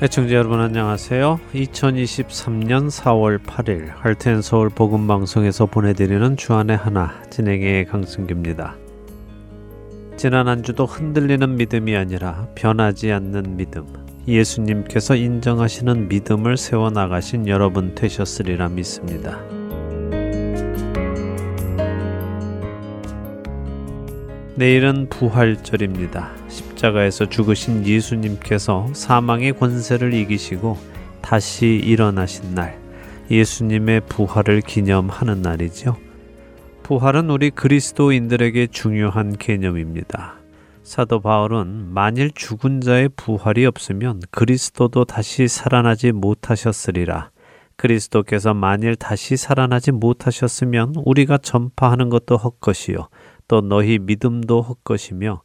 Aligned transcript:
애청자 0.00 0.36
여러분 0.36 0.60
안녕하세요. 0.60 1.40
2023년 1.52 2.88
4월 2.88 3.40
8일 3.42 3.90
할텐 3.96 4.42
서울 4.42 4.68
복음 4.68 5.08
방송에서 5.08 5.66
보내드리는 5.66 6.36
주안의 6.36 6.76
하나 6.76 7.20
진행의 7.30 7.86
강승규입니다. 7.86 8.76
지난 10.16 10.46
한 10.46 10.62
주도 10.62 10.86
흔들리는 10.86 11.56
믿음이 11.56 11.96
아니라 11.96 12.46
변하지 12.54 13.10
않는 13.10 13.56
믿음 13.56 13.86
예수님께서 14.28 15.16
인정하시는 15.16 16.06
믿음을 16.06 16.56
세워 16.56 16.90
나가신 16.90 17.48
여러분 17.48 17.96
되셨으리라 17.96 18.68
믿습니다. 18.68 19.40
내일은 24.54 25.08
부활절입니다. 25.08 26.36
십자가에서 26.78 27.26
죽으신 27.26 27.86
예수님께서 27.86 28.88
사망의 28.92 29.52
권세를 29.52 30.14
이기시고 30.14 30.78
다시 31.20 31.66
일어나신 31.66 32.54
날, 32.54 32.78
예수님의 33.30 34.02
부활을 34.08 34.60
기념하는 34.60 35.42
날이죠. 35.42 35.96
부활은 36.84 37.30
우리 37.30 37.50
그리스도인들에게 37.50 38.68
중요한 38.68 39.36
개념입니다. 39.36 40.36
사도 40.82 41.20
바울은 41.20 41.92
만일 41.92 42.30
죽은 42.30 42.80
자의 42.80 43.10
부활이 43.10 43.66
없으면 43.66 44.22
그리스도도 44.30 45.04
다시 45.04 45.48
살아나지 45.48 46.12
못하셨으리라. 46.12 47.30
그리스도께서 47.76 48.54
만일 48.54 48.96
다시 48.96 49.36
살아나지 49.36 49.92
못하셨으면 49.92 50.94
우리가 51.04 51.38
전파하는 51.38 52.08
것도 52.08 52.36
헛것이요. 52.36 53.08
또 53.48 53.60
너희 53.60 53.98
믿음도 53.98 54.62
헛것이며 54.62 55.42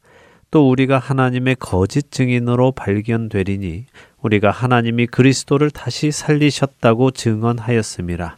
또 0.54 0.70
우리가 0.70 0.98
하나님의 1.00 1.56
거짓 1.58 2.12
증인으로 2.12 2.70
발견되리니 2.70 3.86
우리가 4.22 4.52
하나님이 4.52 5.08
그리스도를 5.08 5.72
다시 5.72 6.12
살리셨다고 6.12 7.10
증언하였음이라. 7.10 8.36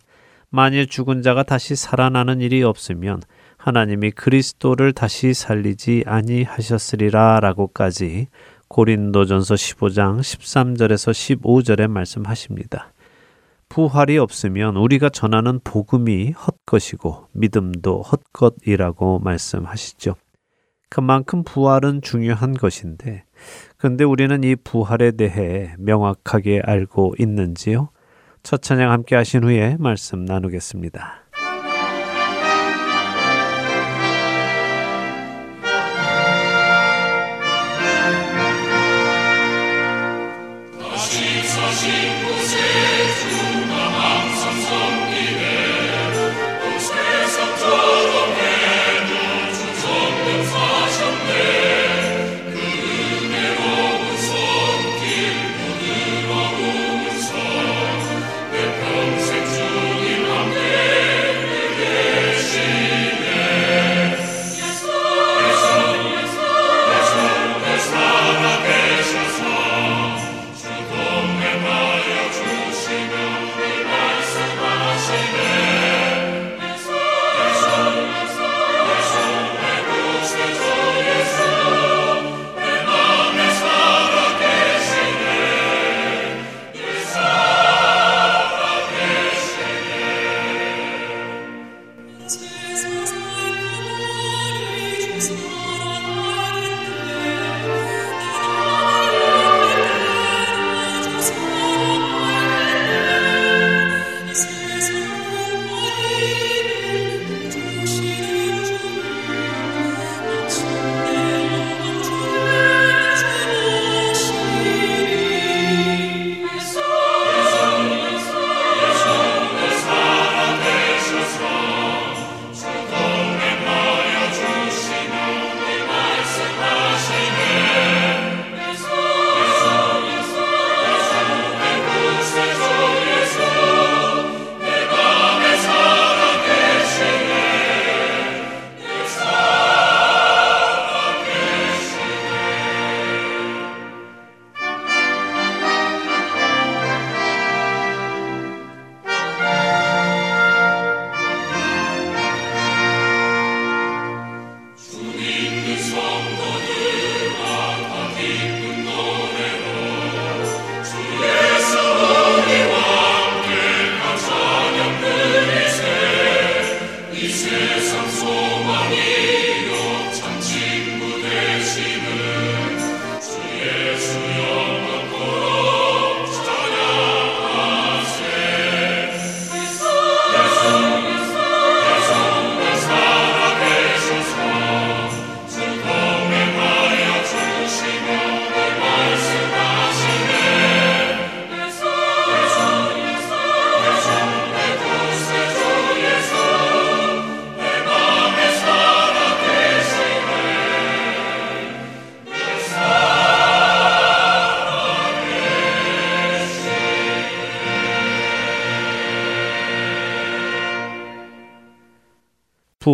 만일 0.48 0.86
죽은 0.86 1.20
자가 1.20 1.42
다시 1.42 1.76
살아나는 1.76 2.40
일이 2.40 2.62
없으면 2.62 3.20
하나님이 3.58 4.12
그리스도를 4.12 4.94
다시 4.94 5.34
살리지 5.34 6.04
아니하셨으리라라고까지 6.06 8.28
고린도전서 8.68 9.54
15장 9.54 10.20
13절에서 10.20 11.42
15절에 11.42 11.86
말씀하십니다. 11.86 12.94
부활이 13.68 14.16
없으면 14.16 14.76
우리가 14.76 15.10
전하는 15.10 15.60
복음이 15.62 16.30
헛것이고 16.30 17.26
믿음도 17.32 18.00
헛것이라고 18.00 19.18
말씀하시죠. 19.18 20.14
그만큼 20.88 21.42
부활은 21.44 22.00
중요한 22.02 22.54
것인데, 22.54 23.24
근데 23.76 24.04
우리는 24.04 24.42
이 24.44 24.56
부활에 24.56 25.12
대해 25.12 25.74
명확하게 25.78 26.62
알고 26.64 27.14
있는지요? 27.18 27.90
첫 28.42 28.62
찬양 28.62 28.90
함께 28.90 29.16
하신 29.16 29.44
후에 29.44 29.76
말씀 29.78 30.24
나누겠습니다. 30.24 31.25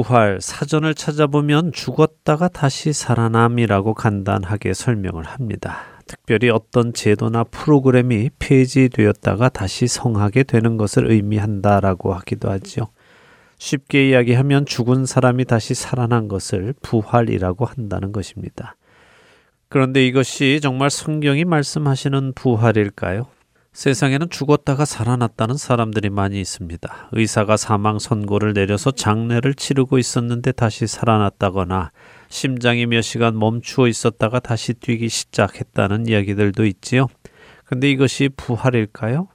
부활 0.02 0.40
사전을 0.40 0.94
찾아보면 0.94 1.72
죽었다가 1.72 2.48
다시 2.48 2.92
살아남이라고 2.92 3.94
간단하게 3.94 4.74
설명을 4.74 5.24
합니다. 5.24 5.82
특별히 6.06 6.50
어떤 6.50 6.92
제도나 6.92 7.44
프로그램이 7.44 8.30
폐지되었다가 8.40 9.48
다시 9.48 9.86
성하게 9.86 10.42
되는 10.42 10.76
것을 10.76 11.08
의미한다라고 11.08 12.14
하기도 12.14 12.50
하지요. 12.50 12.88
쉽게 13.58 14.08
이야기하면 14.10 14.66
죽은 14.66 15.06
사람이 15.06 15.44
다시 15.44 15.74
살아난 15.74 16.26
것을 16.26 16.74
부활이라고 16.82 17.64
한다는 17.64 18.10
것입니다. 18.10 18.74
그런데 19.68 20.04
이것이 20.04 20.58
정말 20.60 20.90
성경이 20.90 21.44
말씀하시는 21.44 22.32
부활일까요? 22.34 23.28
세상에는 23.72 24.28
죽었다가 24.28 24.84
살아났다는 24.84 25.56
사람들이 25.56 26.10
많이 26.10 26.38
있습니다. 26.40 27.08
의사가 27.12 27.56
사망 27.56 27.98
선고를 27.98 28.52
내려서 28.52 28.90
장례를 28.90 29.54
치르고 29.54 29.98
있었는데 29.98 30.52
다시 30.52 30.86
살아났다거나 30.86 31.90
심장이 32.28 32.84
몇 32.86 33.00
시간 33.00 33.38
멈추어 33.38 33.88
있었다가 33.88 34.40
다시 34.40 34.74
뛰기 34.74 35.08
시작했다는 35.08 36.06
이야기들도 36.06 36.66
있지요. 36.66 37.06
근데 37.64 37.90
이것이 37.90 38.28
부활일까요? 38.36 39.28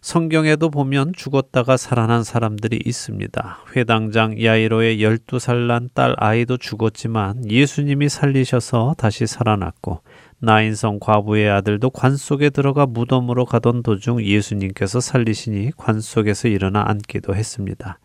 성경에도 0.00 0.68
보면 0.68 1.12
죽었다가 1.14 1.76
살아난 1.76 2.24
사람들이 2.24 2.80
있습니다. 2.84 3.58
회당장 3.76 4.42
야이로의 4.42 4.98
12살 4.98 5.66
난 5.68 5.88
딸 5.94 6.16
아이도 6.18 6.56
죽었지만 6.56 7.48
예수님이 7.48 8.08
살리셔서 8.08 8.96
다시 8.98 9.26
살아났고 9.28 10.00
나인성 10.44 10.98
과부의 11.00 11.48
아들도 11.48 11.90
관 11.90 12.16
속에 12.16 12.50
들어가 12.50 12.84
무덤으로 12.84 13.44
가던 13.44 13.84
도중 13.84 14.24
예수님께서 14.24 14.98
살리시니 14.98 15.70
관 15.76 16.00
속에서 16.00 16.48
일어나 16.48 16.82
앉기도 16.84 17.36
했습니다. 17.36 18.00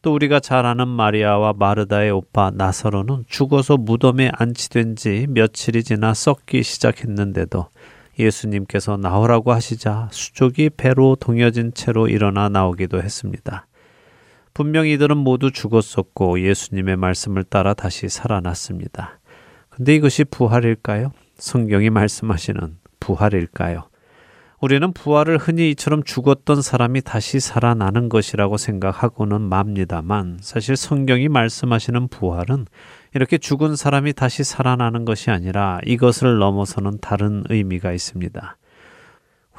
또 0.00 0.14
우리가 0.14 0.38
잘 0.38 0.64
아는 0.64 0.86
마리아와 0.86 1.54
마르다의 1.56 2.12
오빠 2.12 2.52
나사로는 2.54 3.24
죽어서 3.26 3.76
무덤에 3.76 4.30
안치된 4.32 4.94
지 4.94 5.26
며칠이 5.28 5.82
지나 5.82 6.14
썩기 6.14 6.62
시작했는데도 6.62 7.66
예수님께서 8.16 8.96
나오라고 8.96 9.52
하시자 9.52 10.08
수족이 10.12 10.70
배로 10.76 11.16
동여진 11.16 11.74
채로 11.74 12.06
일어나 12.06 12.48
나오기도 12.48 13.02
했습니다. 13.02 13.66
분명 14.54 14.86
이들은 14.86 15.16
모두 15.16 15.50
죽었었고 15.50 16.40
예수님의 16.42 16.96
말씀을 16.96 17.42
따라 17.42 17.74
다시 17.74 18.08
살아났습니다. 18.08 19.18
근데 19.68 19.96
이것이 19.96 20.22
부활일까요? 20.24 21.10
성경이 21.42 21.90
말씀하시는 21.90 22.76
부활일까요? 23.00 23.88
우리는 24.60 24.92
부활을 24.92 25.38
흔히 25.38 25.72
이처럼 25.72 26.04
죽었던 26.04 26.62
사람이 26.62 27.00
다시 27.00 27.40
살아나는 27.40 28.08
것이라고 28.08 28.56
생각하고는 28.56 29.40
맙니다만 29.40 30.38
사실 30.40 30.76
성경이 30.76 31.28
말씀하시는 31.28 32.06
부활은 32.06 32.66
이렇게 33.12 33.38
죽은 33.38 33.74
사람이 33.74 34.12
다시 34.12 34.44
살아나는 34.44 35.04
것이 35.04 35.32
아니라 35.32 35.80
이것을 35.84 36.38
넘어서는 36.38 36.98
다른 37.00 37.42
의미가 37.48 37.92
있습니다. 37.92 38.56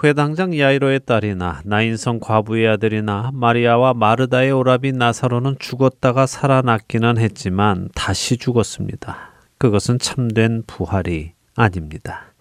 회당장 0.06 0.57
야이로의 0.57 1.01
딸이나 1.06 1.63
나인성 1.65 2.19
과부의 2.21 2.65
아들이나 2.69 3.31
마리아와 3.33 3.94
마르다의 3.94 4.53
오라비 4.53 4.94
나사로는 4.94 5.57
죽었다가 5.59 6.27
살아났기는 6.27 7.18
했지만 7.18 7.89
다시 7.94 8.38
죽었습니다. 8.38 9.33
그것은 9.57 10.00
참된 10.00 10.63
부활이 10.65 11.33
아닙니다. 11.55 12.32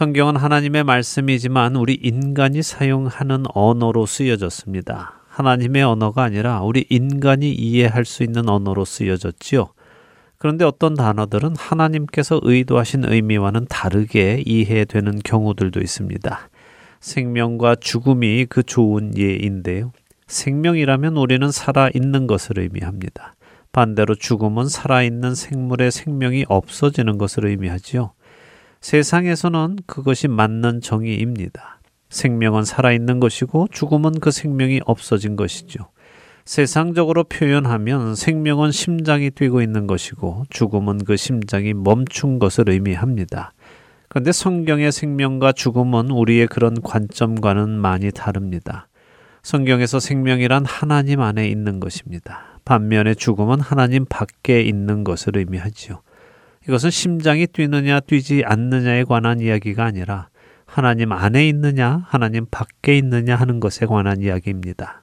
성경은 0.00 0.36
하나님의 0.36 0.84
말씀이지만 0.84 1.76
우리 1.76 1.92
인간이 1.92 2.62
사용하는 2.62 3.44
언어로 3.52 4.06
쓰여졌습니다. 4.06 5.20
하나님의 5.28 5.82
언어가 5.82 6.22
아니라 6.22 6.62
우리 6.62 6.86
인간이 6.88 7.52
이해할 7.52 8.06
수 8.06 8.22
있는 8.22 8.48
언어로 8.48 8.86
쓰여졌지요. 8.86 9.74
그런데 10.38 10.64
어떤 10.64 10.94
단어들은 10.94 11.54
하나님께서 11.54 12.40
의도하신 12.42 13.12
의미와는 13.12 13.66
다르게 13.68 14.42
이해되는 14.46 15.18
경우들도 15.22 15.82
있습니다. 15.82 16.48
생명과 17.00 17.74
죽음이 17.74 18.46
그 18.48 18.62
좋은 18.62 19.18
예인데요. 19.18 19.92
생명이라면 20.28 21.18
우리는 21.18 21.50
살아있는 21.50 22.26
것을 22.26 22.58
의미합니다. 22.58 23.34
반대로 23.70 24.14
죽음은 24.14 24.66
살아있는 24.66 25.34
생물의 25.34 25.90
생명이 25.90 26.46
없어지는 26.48 27.18
것을 27.18 27.48
의미하지요. 27.48 28.12
세상에서는 28.80 29.78
그것이 29.86 30.28
맞는 30.28 30.80
정의입니다. 30.80 31.80
생명은 32.08 32.64
살아있는 32.64 33.20
것이고 33.20 33.68
죽음은 33.70 34.20
그 34.20 34.30
생명이 34.30 34.80
없어진 34.84 35.36
것이죠. 35.36 35.88
세상적으로 36.44 37.24
표현하면 37.24 38.16
생명은 38.16 38.72
심장이 38.72 39.30
뛰고 39.30 39.62
있는 39.62 39.86
것이고 39.86 40.44
죽음은 40.50 41.04
그 41.04 41.16
심장이 41.16 41.74
멈춘 41.74 42.38
것을 42.38 42.68
의미합니다. 42.68 43.52
그런데 44.08 44.32
성경의 44.32 44.90
생명과 44.90 45.52
죽음은 45.52 46.10
우리의 46.10 46.48
그런 46.48 46.80
관점과는 46.82 47.70
많이 47.78 48.10
다릅니다. 48.10 48.88
성경에서 49.42 50.00
생명이란 50.00 50.64
하나님 50.64 51.20
안에 51.20 51.48
있는 51.48 51.78
것입니다. 51.78 52.58
반면에 52.64 53.14
죽음은 53.14 53.60
하나님 53.60 54.04
밖에 54.06 54.62
있는 54.62 55.04
것을 55.04 55.36
의미하지요. 55.36 56.02
이것은 56.70 56.90
심장이 56.90 57.48
뛰느냐 57.48 57.98
뛰지 57.98 58.44
않느냐에 58.46 59.02
관한 59.02 59.40
이야기가 59.40 59.84
아니라 59.84 60.28
하나님 60.66 61.10
안에 61.10 61.48
있느냐 61.48 62.06
하나님 62.06 62.46
밖에 62.48 62.96
있느냐 62.96 63.34
하는 63.34 63.58
것에 63.58 63.86
관한 63.86 64.22
이야기입니다. 64.22 65.02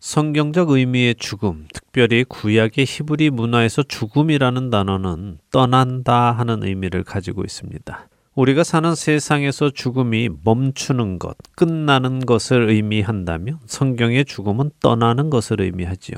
성경적 0.00 0.70
의미의 0.70 1.14
죽음, 1.14 1.68
특별히 1.72 2.24
구약의 2.24 2.84
히브리 2.84 3.30
문화에서 3.30 3.84
죽음이라는 3.84 4.70
단어는 4.70 5.38
떠난다 5.52 6.32
하는 6.32 6.64
의미를 6.64 7.04
가지고 7.04 7.44
있습니다. 7.44 8.08
우리가 8.34 8.64
사는 8.64 8.92
세상에서 8.96 9.70
죽음이 9.70 10.30
멈추는 10.42 11.20
것, 11.20 11.36
끝나는 11.54 12.26
것을 12.26 12.70
의미한다면 12.70 13.60
성경의 13.66 14.24
죽음은 14.24 14.72
떠나는 14.80 15.30
것을 15.30 15.60
의미하지요. 15.60 16.16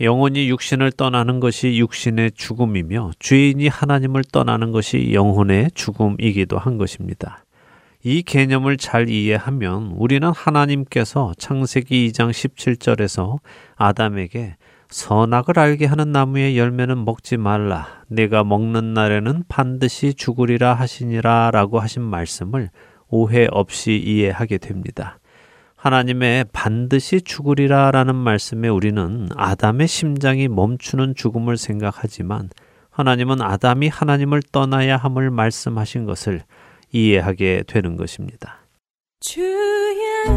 영혼이 0.00 0.50
육신을 0.50 0.92
떠나는 0.92 1.40
것이 1.40 1.78
육신의 1.78 2.32
죽음이며 2.32 3.12
죄인이 3.18 3.66
하나님을 3.68 4.24
떠나는 4.24 4.70
것이 4.70 5.12
영혼의 5.14 5.70
죽음이기도 5.74 6.58
한 6.58 6.76
것입니다. 6.76 7.44
이 8.04 8.22
개념을 8.22 8.76
잘 8.76 9.08
이해하면 9.08 9.94
우리는 9.96 10.28
하나님께서 10.28 11.32
창세기 11.38 12.10
2장 12.10 12.30
17절에서 12.30 13.38
아담에게 13.74 14.56
선악을 14.90 15.58
알게 15.58 15.86
하는 15.86 16.12
나무의 16.12 16.58
열매는 16.58 17.04
먹지 17.04 17.38
말라. 17.38 18.04
내가 18.08 18.44
먹는 18.44 18.92
날에는 18.92 19.44
반드시 19.48 20.12
죽으리라 20.12 20.74
하시니라 20.74 21.50
라고 21.52 21.80
하신 21.80 22.02
말씀을 22.02 22.70
오해 23.08 23.48
없이 23.50 23.96
이해하게 23.96 24.58
됩니다. 24.58 25.18
하나님의 25.86 26.46
반드시 26.52 27.20
죽으리라 27.20 27.92
라는 27.92 28.16
말씀에 28.16 28.66
우리는 28.66 29.28
아담의 29.36 29.86
심장이 29.86 30.48
멈추는 30.48 31.14
죽음을 31.14 31.56
생각하지만 31.56 32.50
하나님은 32.90 33.40
아담이 33.40 33.86
하나님을 33.86 34.42
떠나야 34.50 34.96
함을 34.96 35.30
말씀하신 35.30 36.04
것을 36.04 36.42
이해하게 36.90 37.62
되는 37.68 37.96
것입니다. 37.96 38.66
주의 39.20 40.35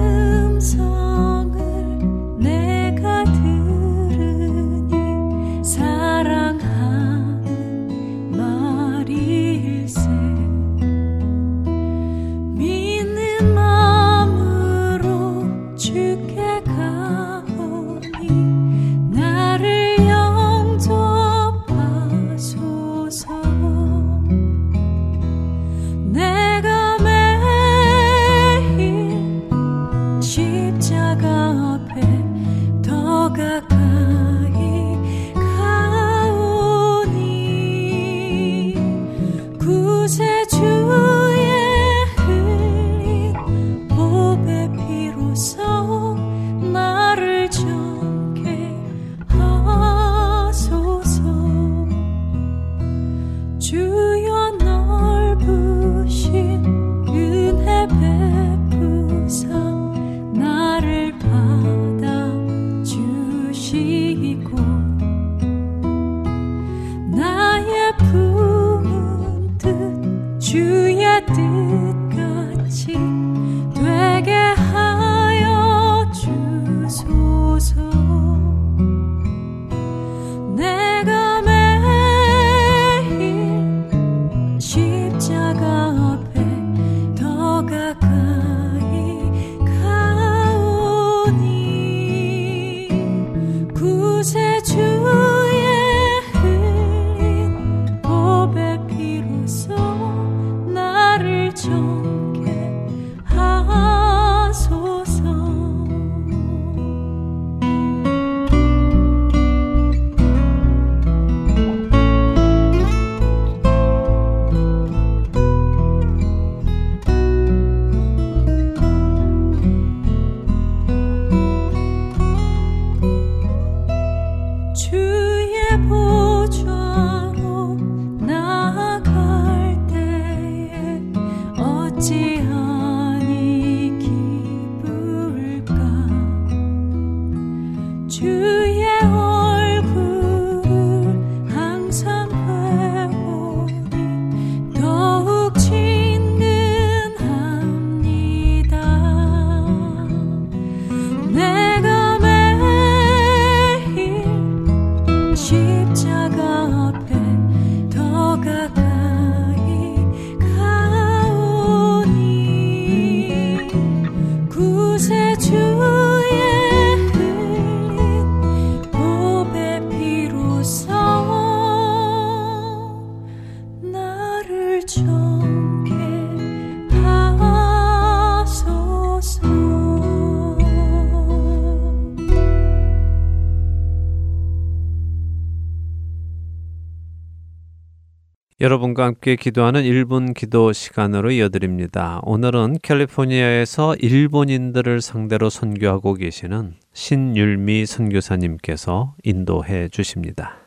여러분과 189.00 189.06
함께 189.06 189.36
기도하는 189.38 189.84
1분 189.84 190.34
기도 190.36 190.74
시간으로 190.74 191.32
이어드립니다. 191.32 192.20
오늘은 192.24 192.80
캘리포니아에서 192.84 193.96
일본인들을 193.96 195.02
상대로 195.02 195.50
선교하고 195.50 196.16
계시는 196.16 196.74
신율미 196.94 197.86
선교사님께서 197.86 199.16
인도해 199.24 199.88
주십니다. 199.88 200.58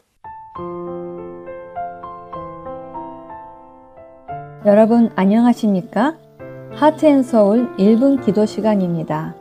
여러분 4.65 5.11
안녕하십니까? 5.15 6.17
하트앤서울 6.75 7.77
1분 7.77 8.25
기도 8.25 8.47
시간입니다. 8.47 9.37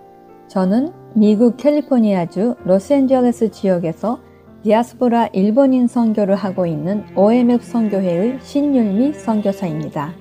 저는 0.50 0.92
미국 1.16 1.58
캘리포니아주 1.58 2.56
로스앤젤레스 2.66 3.52
지역에서 3.52 4.20
디아스포라 4.64 5.30
일본인 5.34 5.88
선교를 5.88 6.36
하고 6.36 6.68
있는 6.68 7.04
OMF 7.16 7.66
선교회의 7.66 8.38
신율미 8.44 9.14
선교사입니다. 9.14 10.14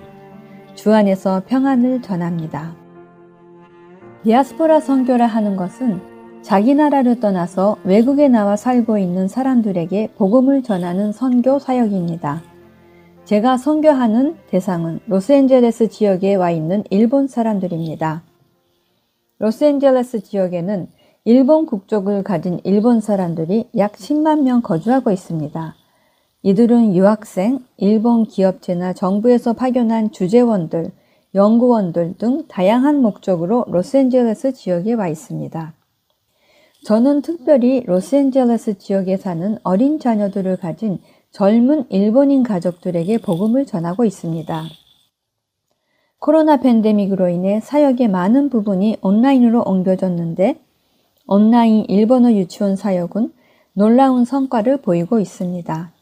주 0.75 0.95
안에서 0.95 1.43
평안을 1.47 2.01
전합니다. 2.01 2.75
디아스포라 4.25 4.81
선교라 4.81 5.27
하는 5.27 5.57
것은 5.57 6.01
자기 6.41 6.75
나라를 6.75 7.21
떠나서 7.21 7.77
외국에 7.85 8.29
나와 8.29 8.57
살고 8.57 8.97
있는 8.97 9.29
사람들에게 9.29 10.13
복음을 10.17 10.63
전하는 10.63 11.13
선교 11.13 11.59
사역입니다. 11.59 12.41
제가 13.27 13.59
선교하는 13.59 14.37
대상은 14.49 15.01
로스앤젤레스 15.07 15.91
지역에 15.91 16.35
와 16.37 16.51
있는 16.51 16.83
일본 16.89 17.29
사람들입니다. 17.29 18.23
로스앤젤레스 19.39 20.23
지역에는 20.23 20.89
일본 21.25 21.67
국적을 21.67 22.23
가진 22.23 22.61
일본 22.65 23.01
사람들이 23.03 23.69
약 23.77 23.93
10만 23.93 24.43
명 24.43 24.63
거주하고 24.63 25.11
있습니다. 25.11 25.75
이들은 26.43 26.97
유학생, 26.97 27.59
일본 27.77 28.25
기업체나 28.25 28.95
정부에서 28.95 29.53
파견한 29.53 30.13
주재원들, 30.13 30.91
연구원들 31.35 32.15
등 32.17 32.47
다양한 32.49 33.03
목적으로 33.03 33.67
로스앤젤레스 33.69 34.55
지역에 34.55 34.95
와 34.95 35.09
있습니다. 35.09 35.75
저는 36.87 37.21
특별히 37.21 37.85
로스앤젤레스 37.85 38.79
지역에 38.79 39.19
사는 39.19 39.59
어린 39.63 39.99
자녀들을 39.99 40.57
가진 40.57 40.99
젊은 41.31 41.85
일본인 41.91 42.43
가족들에게 42.43 43.19
복음을 43.19 43.67
전하고 43.67 44.07
있습니다. 44.07 44.65
코로나 46.19 46.57
팬데믹으로 46.57 47.29
인해 47.29 47.61
사역의 47.61 48.09
많은 48.09 48.49
부분이 48.49 48.97
온라인으로 49.03 49.63
옮겨졌는데 49.63 50.59
온라인 51.27 51.85
일본어 51.89 52.33
유치원 52.33 52.77
사역은 52.77 53.33
놀라운 53.73 54.25
성과를 54.25 54.79
보이고 54.79 55.21
있습니다. 55.21 55.93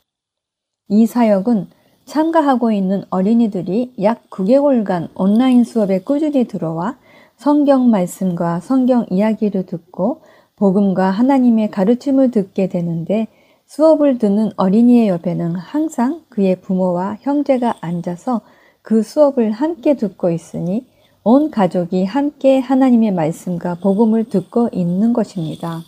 이 0.89 1.07
사역은 1.07 1.69
참가하고 2.07 2.73
있는 2.73 3.05
어린이들이 3.11 3.93
약 4.03 4.31
9개월간 4.31 5.11
온라인 5.15 5.65
수업에 5.65 6.01
꾸준히 6.01 6.45
들어와 6.45 6.97
성경 7.37 7.91
말씀과 7.91 8.61
성경 8.61 9.07
이야기를 9.11 9.67
듣고 9.67 10.23
복음과 10.57 11.11
하나님의 11.11 11.71
가르침을 11.71 12.31
듣게 12.31 12.69
되는데 12.69 13.29
수업을 13.67 14.19
듣는 14.19 14.51
어린이의 14.57 15.09
옆에는 15.09 15.55
항상 15.55 16.23
그의 16.31 16.61
부모와 16.63 17.19
형제가 17.21 17.77
앉아서 17.81 18.41
그 18.81 19.03
수업을 19.03 19.53
함께 19.53 19.95
듣고 19.95 20.31
있으니 20.31 20.87
온 21.31 21.51
가족이 21.51 22.07
함께 22.07 22.59
하나님의 22.59 23.11
말씀과 23.11 23.75
복음을 23.83 24.25
듣고 24.31 24.71
있는 24.73 25.13
것입니다. 25.13 25.83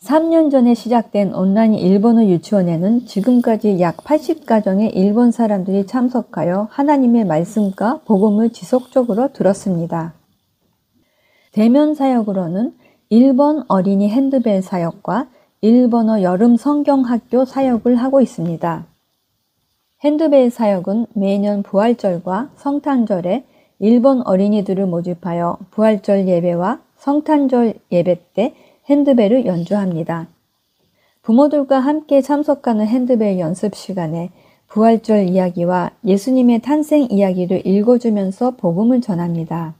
3년 0.00 0.50
전에 0.50 0.72
시작된 0.72 1.34
온라인 1.34 1.74
일본어 1.74 2.24
유치원에는 2.24 3.04
지금까지 3.04 3.80
약 3.80 3.98
80가정의 3.98 4.96
일본 4.96 5.30
사람들이 5.30 5.86
참석하여 5.86 6.68
하나님의 6.70 7.26
말씀과 7.26 8.00
복음을 8.06 8.48
지속적으로 8.48 9.34
들었습니다. 9.34 10.14
대면 11.52 11.94
사역으로는 11.94 12.72
일본 13.10 13.62
어린이 13.68 14.08
핸드벨 14.08 14.62
사역과 14.62 15.28
일본어 15.60 16.22
여름 16.22 16.56
성경학교 16.56 17.44
사역을 17.44 17.96
하고 17.96 18.22
있습니다. 18.22 18.86
핸드벨 20.02 20.50
사역은 20.50 21.08
매년 21.12 21.62
부활절과 21.62 22.52
성탄절에 22.56 23.44
일본 23.78 24.26
어린이들을 24.26 24.86
모집하여 24.86 25.58
부활절 25.70 26.26
예배와 26.28 26.80
성탄절 26.96 27.74
예배 27.92 28.20
때 28.34 28.54
핸드벨을 28.88 29.46
연주합니다. 29.46 30.26
부모들과 31.22 31.78
함께 31.78 32.20
참석하는 32.22 32.86
핸드벨 32.86 33.38
연습 33.38 33.74
시간에 33.74 34.30
부활절 34.68 35.28
이야기와 35.28 35.90
예수님의 36.04 36.60
탄생 36.62 37.06
이야기를 37.10 37.66
읽어주면서 37.66 38.52
복음을 38.52 39.00
전합니다. 39.00 39.74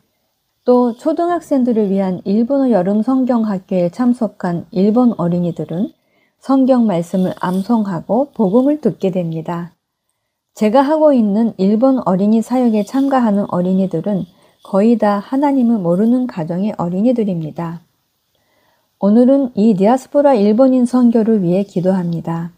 또 0.64 0.92
초등학생들을 0.94 1.90
위한 1.90 2.20
일본어 2.24 2.70
여름 2.70 3.02
성경 3.02 3.46
학교에 3.46 3.88
참석한 3.88 4.66
일본 4.70 5.14
어린이들은 5.16 5.92
성경 6.38 6.86
말씀을 6.86 7.32
암송하고 7.40 8.32
복음을 8.34 8.80
듣게 8.80 9.10
됩니다. 9.10 9.72
제가 10.58 10.82
하고 10.82 11.12
있는 11.12 11.54
일본 11.56 12.00
어린이 12.04 12.42
사역에 12.42 12.82
참가하는 12.82 13.46
어린이들은 13.48 14.24
거의 14.64 14.98
다 14.98 15.20
하나님을 15.20 15.78
모르는 15.78 16.26
가정의 16.26 16.74
어린이들입니다. 16.76 17.82
오늘은 18.98 19.52
이 19.54 19.74
디아스포라 19.74 20.34
일본인 20.34 20.84
선교를 20.84 21.44
위해 21.44 21.62
기도합니다. 21.62 22.50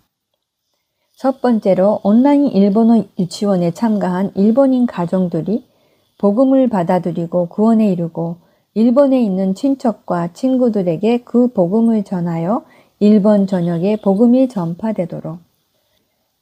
첫 1.15 1.43
번째로 1.43 2.01
온라인 2.03 2.47
일본어 2.47 3.05
유치원에 3.19 3.73
참가한 3.73 4.33
일본인 4.35 4.87
가정들이 4.87 5.67
복음을 6.17 6.71
받아들이고 6.71 7.49
구원에 7.51 7.93
이르고 7.93 8.37
일본에 8.73 9.21
있는 9.21 9.55
친척과 9.55 10.33
친구들에게 10.33 11.19
그 11.25 11.49
복음을 11.49 12.03
전하여 12.05 12.65
일본 12.99 13.47
전역에 13.47 13.97
복음이 13.97 14.49
전파되도록 14.49 15.50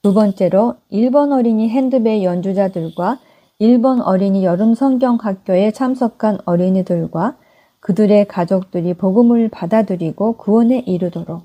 두 0.03 0.15
번째로 0.15 0.77
일본 0.91 1.33
어린이 1.33 1.69
핸드벨 1.69 2.23
연주자들과 2.23 3.19
일본 3.59 4.01
어린이 4.01 4.45
여름 4.45 4.75
성경 4.75 5.19
학교에 5.21 5.73
참석한 5.73 6.39
어린이들과 6.45 7.37
그들의 7.81 8.29
가족들이 8.29 8.95
복음을 8.95 9.49
받아들이고 9.49 10.35
구원에 10.35 10.79
이르도록 10.87 11.43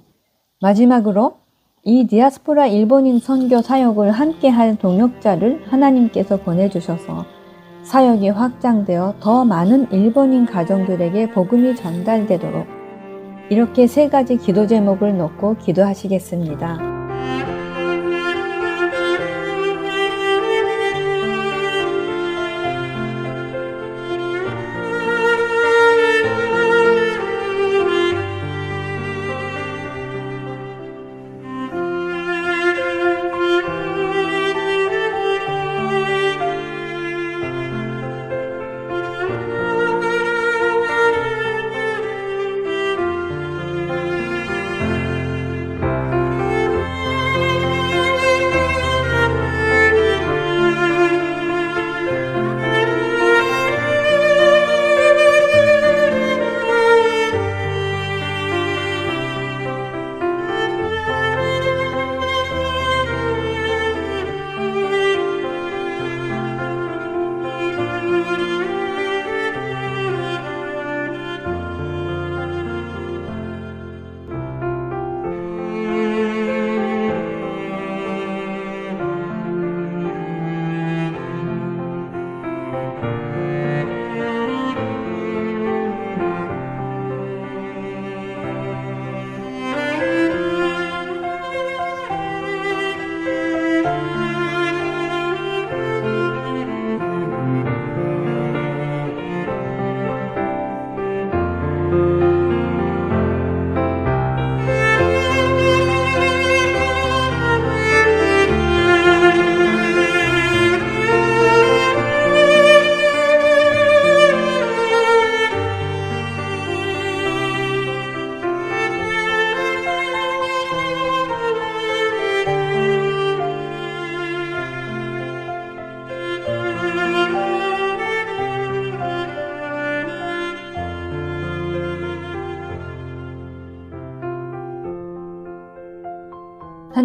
마지막으로 0.62 1.38
이 1.84 2.06
디아스포라 2.06 2.68
일본인 2.68 3.20
선교 3.20 3.62
사역을 3.62 4.12
함께 4.12 4.50
할 4.50 4.78
동역자를 4.78 5.64
하나님께서 5.72 6.38
보내주셔서 6.38 7.26
사역이 7.84 8.30
확장되어 8.30 9.16
더 9.20 9.44
많은 9.46 9.92
일본인 9.92 10.46
가정들에게 10.46 11.32
복음이 11.32 11.76
전달되도록 11.76 12.68
이렇게 13.50 13.88
세 13.88 14.10
가지 14.10 14.38
기도 14.38 14.68
제목을 14.68 15.18
놓고 15.18 15.58
기도하시겠습니다. 15.58 16.94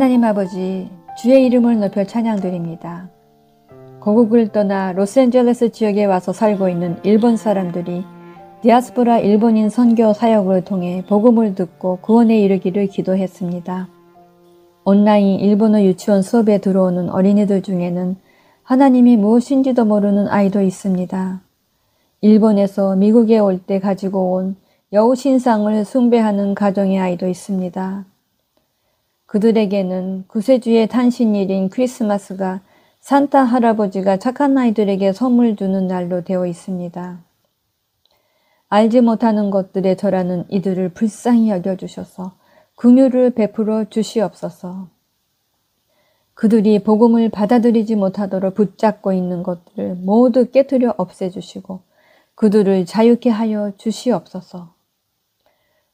하나님 0.09 0.25
아버지, 0.25 0.89
주의 1.21 1.45
이름을 1.45 1.81
높여 1.81 2.03
찬양드립니다. 2.03 3.11
고국을 4.01 4.49
떠나 4.49 4.93
로스앤젤레스 4.93 5.73
지역에 5.73 6.07
와서 6.07 6.33
살고 6.33 6.71
있는 6.71 6.97
일본 7.03 7.37
사람들이 7.37 8.07
디아스포라 8.63 9.19
일본인 9.19 9.69
선교 9.69 10.15
사역을 10.15 10.65
통해 10.65 11.05
복음을 11.11 11.55
듣고 11.55 11.99
구원에 12.01 12.41
이르기를 12.41 12.87
기도했습니다. 12.87 13.89
온라인 14.87 15.41
일본어 15.41 15.83
유치원 15.83 16.23
수업에 16.23 16.57
들어오는 16.57 17.11
어린이들 17.11 17.61
중에는 17.61 18.17
하나님이 18.63 19.19
무엇인지도 19.19 19.85
모르는 19.85 20.29
아이도 20.29 20.63
있습니다. 20.63 21.43
일본에서 22.23 22.97
미국에 22.97 23.39
올 23.41 23.59
때 23.59 23.79
가지고 23.79 24.33
온 24.33 24.57
여우 24.95 25.15
신상을 25.15 25.85
숭배하는 25.85 26.55
가정의 26.55 26.99
아이도 26.99 27.29
있습니다. 27.29 28.07
그들에게는 29.29 30.25
구세주의 30.27 30.89
탄신일인 30.89 31.69
크리스마스가 31.69 32.63
산타 33.01 33.45
할아버지가 33.45 34.17
착한 34.17 34.57
아이들에게 34.57 35.13
선물 35.13 35.55
주는 35.55 35.87
날로 35.87 36.25
되어 36.25 36.47
있습니다. 36.47 37.19
알지 38.71 39.03
못하는 39.03 39.51
것들에 39.51 39.97
절하는 39.97 40.47
이들을 40.49 40.91
불쌍히 40.95 41.51
여겨주셔서 41.51 42.33
긍휼을 42.77 43.31
베풀어 43.35 43.85
주시옵소서. 43.91 44.89
그들이 46.33 46.83
복음을 46.83 47.29
받아들이지 47.29 47.97
못하도록 47.97 48.55
붙잡고 48.55 49.13
있는 49.13 49.43
것들을 49.43 49.97
모두 49.97 50.51
깨뜨려 50.51 50.95
없애주시고 50.97 51.81
그들을 52.35 52.87
자유케 52.87 53.29
하여 53.29 53.73
주시옵소서. 53.77 54.78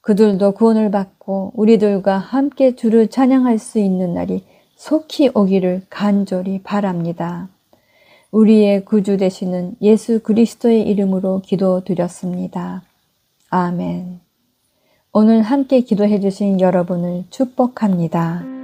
그들도 0.05 0.53
구원을 0.53 0.91
받고 0.91 1.53
우리들과 1.55 2.19
함께 2.19 2.77
주를 2.77 3.09
찬양할 3.09 3.59
수 3.59 3.79
있는 3.79 4.13
날이 4.13 4.45
속히 4.77 5.31
오기를 5.33 5.87
간절히 5.89 6.63
바랍니다. 6.63 7.49
우리의 8.31 8.85
구주 8.85 9.17
되시는 9.17 9.77
예수 9.81 10.21
그리스도의 10.21 10.83
이름으로 10.83 11.41
기도드렸습니다. 11.41 12.83
아멘. 13.49 14.21
오늘 15.13 15.41
함께 15.41 15.81
기도해 15.81 16.21
주신 16.21 16.61
여러분을 16.61 17.25
축복합니다. 17.31 18.64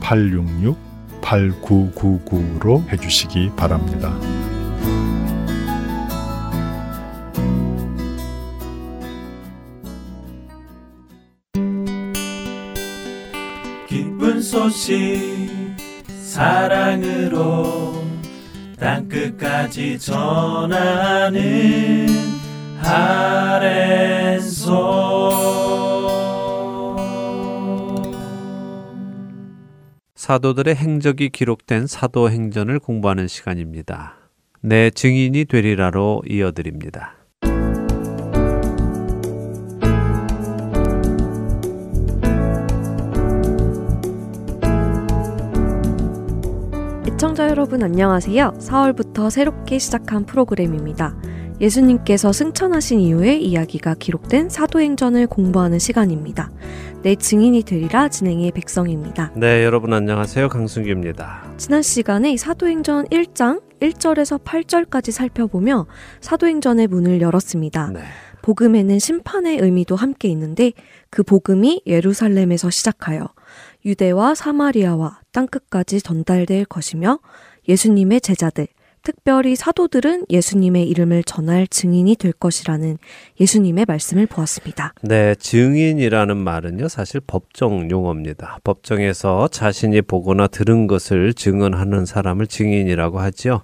602-866-8999로 0.00 2.88
해주시기 2.90 3.52
바랍니다. 3.56 4.14
기쁜 13.86 14.42
소식 14.42 15.48
사랑으로 16.22 18.04
땅끝까지 18.78 19.98
전하는 19.98 22.06
아랜소 22.80 24.68
사도들의 30.28 30.76
행적이 30.76 31.30
기록된 31.30 31.86
사도행전을 31.86 32.80
공부하는 32.80 33.28
시간입니다. 33.28 34.16
내 34.60 34.90
증인이 34.90 35.46
되리라로 35.46 36.20
이어드립니다. 36.28 37.14
애청자 47.06 47.48
여러분 47.48 47.82
안녕하세요. 47.82 48.52
4월부터 48.58 49.30
새롭게 49.30 49.78
시작한 49.78 50.26
프로그램입니다. 50.26 51.16
예수님께서 51.60 52.32
승천하신 52.32 53.00
이후의 53.00 53.44
이야기가 53.44 53.94
기록된 53.94 54.48
사도행전을 54.48 55.26
공부하는 55.26 55.78
시간입니다. 55.78 56.50
내 57.02 57.16
증인이 57.16 57.62
되리라 57.62 58.08
진행의 58.08 58.52
백성입니다. 58.52 59.32
네, 59.34 59.64
여러분 59.64 59.92
안녕하세요. 59.92 60.48
강승규입니다. 60.48 61.54
지난 61.56 61.82
시간에 61.82 62.36
사도행전 62.36 63.06
1장 63.06 63.62
1절에서 63.80 64.42
8절까지 64.42 65.10
살펴보며 65.10 65.86
사도행전의 66.20 66.86
문을 66.88 67.20
열었습니다. 67.20 67.90
네. 67.92 68.00
복음에는 68.42 68.98
심판의 68.98 69.58
의미도 69.58 69.96
함께 69.96 70.28
있는데 70.28 70.72
그 71.10 71.22
복음이 71.22 71.82
예루살렘에서 71.86 72.70
시작하여 72.70 73.28
유대와 73.84 74.34
사마리아와 74.34 75.20
땅끝까지 75.32 76.02
전달될 76.02 76.64
것이며 76.64 77.18
예수님의 77.68 78.20
제자들, 78.20 78.68
특별히 79.08 79.56
사도들은 79.56 80.26
예수님의 80.28 80.86
이름을 80.86 81.24
전할 81.24 81.66
증인이 81.66 82.14
될 82.16 82.30
것이라는 82.30 82.98
예수님의 83.40 83.86
말씀을 83.88 84.26
보았습니다. 84.26 84.92
네, 85.00 85.34
증인이라는 85.34 86.36
말은요, 86.36 86.88
사실 86.88 87.22
법정 87.26 87.90
용어입니다. 87.90 88.58
법정에서 88.64 89.48
자신이 89.48 90.02
보거나 90.02 90.46
들은 90.46 90.86
것을 90.86 91.32
증언하는 91.32 92.04
사람을 92.04 92.48
증인이라고 92.48 93.18
하지요. 93.18 93.62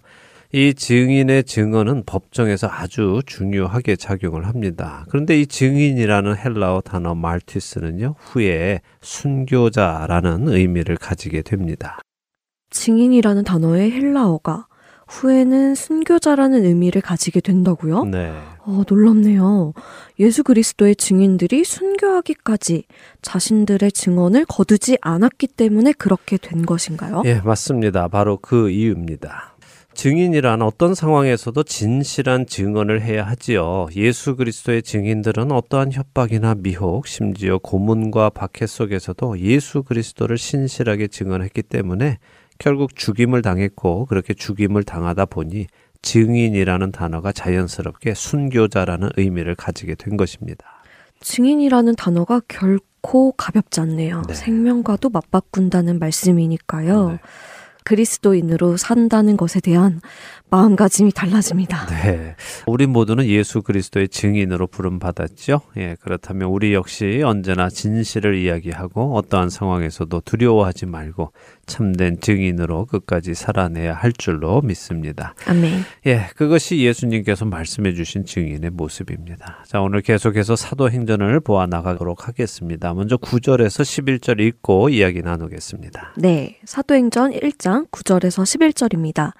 이 0.50 0.72
증인의 0.72 1.44
증언은 1.44 2.04
법정에서 2.06 2.66
아주 2.70 3.20
중요하게 3.26 3.96
작용을 3.96 4.46
합니다. 4.46 5.04
그런데 5.10 5.38
이 5.38 5.46
증인이라는 5.46 6.38
헬라어 6.38 6.80
단어 6.80 7.14
말티스는요, 7.14 8.14
후에 8.18 8.80
순교자라는 9.02 10.48
의미를 10.48 10.96
가지게 10.96 11.42
됩니다. 11.42 11.98
증인이라는 12.70 13.44
단어의 13.44 13.90
헬라어가 13.92 14.68
후에는 15.14 15.74
순교자라는 15.74 16.64
의미를 16.64 17.00
가지게 17.00 17.40
된다고요? 17.40 18.04
네. 18.04 18.32
어, 18.66 18.82
놀랍네요. 18.88 19.72
예수 20.18 20.42
그리스도의 20.42 20.96
증인들이 20.96 21.64
순교하기까지 21.64 22.84
자신들의 23.22 23.92
증언을 23.92 24.44
거두지 24.46 24.98
않았기 25.00 25.48
때문에 25.48 25.92
그렇게 25.92 26.36
된 26.36 26.66
것인가요? 26.66 27.22
예, 27.26 27.40
맞습니다. 27.44 28.08
바로 28.08 28.38
그 28.38 28.70
이유입니다. 28.70 29.54
증인이란 29.94 30.60
어떤 30.60 30.94
상황에서도 30.94 31.62
진실한 31.62 32.46
증언을 32.46 33.00
해야 33.02 33.24
하지요. 33.24 33.86
예수 33.94 34.34
그리스도의 34.34 34.82
증인들은 34.82 35.52
어떠한 35.52 35.92
협박이나 35.92 36.56
미혹, 36.56 37.06
심지어 37.06 37.58
고문과 37.58 38.30
박해 38.30 38.66
속에서도 38.66 39.38
예수 39.38 39.84
그리스도를 39.84 40.36
신실하게 40.36 41.06
증언했기 41.06 41.62
때문에 41.62 42.18
결국 42.58 42.96
죽임을 42.96 43.42
당했고 43.42 44.06
그렇게 44.06 44.34
죽임을 44.34 44.84
당하다 44.84 45.26
보니 45.26 45.66
증인이라는 46.02 46.92
단어가 46.92 47.32
자연스럽게 47.32 48.14
순교자라는 48.14 49.10
의미를 49.16 49.54
가지게 49.54 49.94
된 49.94 50.16
것입니다. 50.16 50.66
증인이라는 51.20 51.94
단어가 51.96 52.40
결코 52.46 53.32
가볍지 53.32 53.80
않네요. 53.80 54.22
네. 54.28 54.34
생명과도 54.34 55.08
맞바꾼다는 55.08 55.98
말씀이니까요. 55.98 57.10
네. 57.12 57.18
그리스도인으로 57.84 58.76
산다는 58.76 59.36
것에 59.36 59.60
대한 59.60 60.00
마음가짐이 60.54 61.10
달라집니다. 61.12 61.86
네. 61.86 62.36
우리 62.66 62.86
모두는 62.86 63.26
예수 63.26 63.60
그리스도의 63.62 64.08
증인으로 64.08 64.68
부름 64.68 65.00
받았죠. 65.00 65.62
예, 65.78 65.96
그렇다면 66.00 66.48
우리 66.48 66.74
역시 66.74 67.22
언제나 67.24 67.68
진실을 67.68 68.36
이야기하고 68.36 69.16
어떠한 69.16 69.50
상황에서도 69.50 70.20
두려워하지 70.20 70.86
말고 70.86 71.32
참된 71.66 72.20
증인으로 72.20 72.86
끝까지 72.86 73.34
살아내야 73.34 73.94
할 73.94 74.12
줄로 74.12 74.60
믿습니다. 74.60 75.34
아멘. 75.46 75.82
예, 76.06 76.28
그것이 76.36 76.78
예수님께서 76.78 77.46
말씀해 77.46 77.94
주신 77.94 78.24
증인의 78.24 78.70
모습입니다. 78.70 79.64
자, 79.66 79.80
오늘 79.80 80.02
계속해서 80.02 80.54
사도행전을 80.54 81.40
보아 81.40 81.66
나가도록 81.66 82.28
하겠습니다. 82.28 82.94
먼저 82.94 83.16
9절에서 83.16 83.82
11절 83.82 84.40
읽고 84.40 84.90
이야기 84.90 85.20
나누겠습니다. 85.20 86.14
네. 86.16 86.60
사도행전 86.64 87.32
1장 87.32 87.90
9절에서 87.90 88.44
11절입니다. 88.44 89.32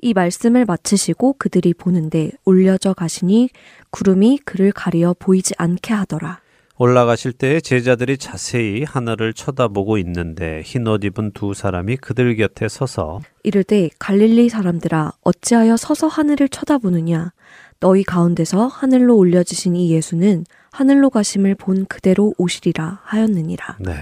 이 0.00 0.12
말씀을 0.14 0.64
마치시고 0.64 1.36
그들이 1.38 1.74
보는데 1.74 2.30
올려져 2.44 2.92
가시니 2.92 3.50
구름이 3.90 4.40
그를 4.44 4.72
가리어 4.72 5.14
보이지 5.18 5.54
않게 5.56 5.94
하더라. 5.94 6.40
올라가실 6.78 7.32
때 7.32 7.58
제자들이 7.60 8.18
자세히 8.18 8.84
하늘을 8.84 9.32
쳐다보고 9.32 9.96
있는데 9.98 10.60
흰 10.62 10.86
옷 10.86 11.04
입은 11.04 11.32
두 11.32 11.54
사람이 11.54 11.96
그들 11.96 12.36
곁에 12.36 12.68
서서 12.68 13.20
이르되 13.44 13.88
갈릴리 13.98 14.50
사람들아 14.50 15.12
어찌하여 15.22 15.78
서서 15.78 16.06
하늘을 16.08 16.50
쳐다보느냐 16.50 17.32
너희 17.80 18.02
가운데서 18.04 18.66
하늘로 18.66 19.16
올려지신 19.16 19.74
이 19.74 19.90
예수는 19.92 20.44
하늘로 20.70 21.08
가심을 21.08 21.54
본 21.54 21.86
그대로 21.86 22.34
오시리라 22.36 23.00
하였느니라. 23.04 23.78
네. 23.80 23.94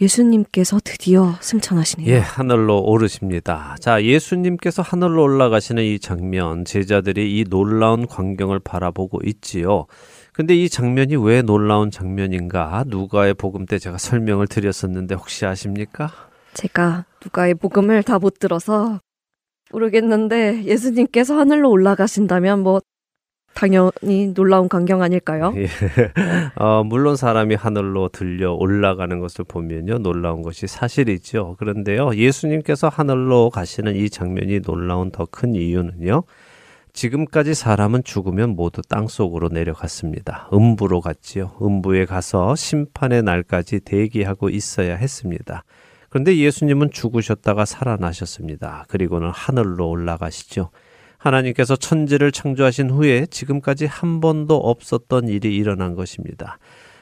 예수님께서 0.00 0.80
드디어 0.82 1.34
승천하시네요. 1.40 2.08
예, 2.10 2.18
하늘로 2.18 2.82
오르십니다. 2.82 3.76
자, 3.80 4.02
예수님께서 4.02 4.82
하늘로 4.82 5.22
올라가시는 5.22 5.82
이 5.84 5.98
장면, 6.00 6.64
제자들이 6.64 7.38
이 7.38 7.44
놀라운 7.44 8.06
광경을 8.06 8.58
바라보고 8.60 9.20
있지요. 9.24 9.86
근데 10.32 10.54
이 10.56 10.68
장면이 10.68 11.16
왜 11.16 11.42
놀라운 11.42 11.90
장면인가? 11.92 12.84
누가의 12.88 13.34
복음 13.34 13.66
때 13.66 13.78
제가 13.78 13.98
설명을 13.98 14.48
드렸었는데 14.48 15.14
혹시 15.14 15.46
아십니까? 15.46 16.10
제가 16.54 17.04
누가의 17.24 17.54
복음을 17.54 18.02
다 18.02 18.18
못 18.18 18.38
들어서 18.38 19.00
모르겠는데 19.72 20.64
예수님께서 20.64 21.36
하늘로 21.38 21.70
올라가신다면 21.70 22.60
뭐 22.62 22.80
당연히 23.54 24.32
놀라운 24.34 24.68
광경 24.68 25.02
아닐까요? 25.02 25.52
예. 25.56 25.66
어, 26.56 26.82
물론 26.84 27.16
사람이 27.16 27.54
하늘로 27.54 28.08
들려 28.08 28.52
올라가는 28.52 29.18
것을 29.20 29.44
보면요. 29.44 29.98
놀라운 29.98 30.42
것이 30.42 30.66
사실이죠. 30.66 31.56
그런데요. 31.58 32.14
예수님께서 32.16 32.88
하늘로 32.88 33.50
가시는 33.50 33.96
이 33.96 34.10
장면이 34.10 34.60
놀라운 34.62 35.10
더 35.10 35.26
큰 35.26 35.54
이유는요. 35.54 36.22
지금까지 36.92 37.54
사람은 37.54 38.04
죽으면 38.04 38.50
모두 38.50 38.80
땅 38.82 39.08
속으로 39.08 39.48
내려갔습니다. 39.48 40.48
음부로 40.52 41.00
갔지요. 41.00 41.52
음부에 41.60 42.04
가서 42.04 42.54
심판의 42.54 43.22
날까지 43.24 43.80
대기하고 43.80 44.48
있어야 44.48 44.94
했습니다. 44.94 45.64
그런데 46.08 46.36
예수님은 46.36 46.92
죽으셨다가 46.92 47.64
살아나셨습니다. 47.64 48.84
그리고는 48.88 49.30
하늘로 49.30 49.88
올라가시죠. 49.88 50.70
하나님께서 51.24 51.74
천지를 51.74 52.30
창조하신 52.32 52.90
후에 52.90 53.26
지금까지 53.26 53.86
한 53.86 54.20
번도 54.20 54.56
없었던 54.56 55.28
일이 55.28 55.56
일어난 55.56 55.94
것입니다. 55.94 56.58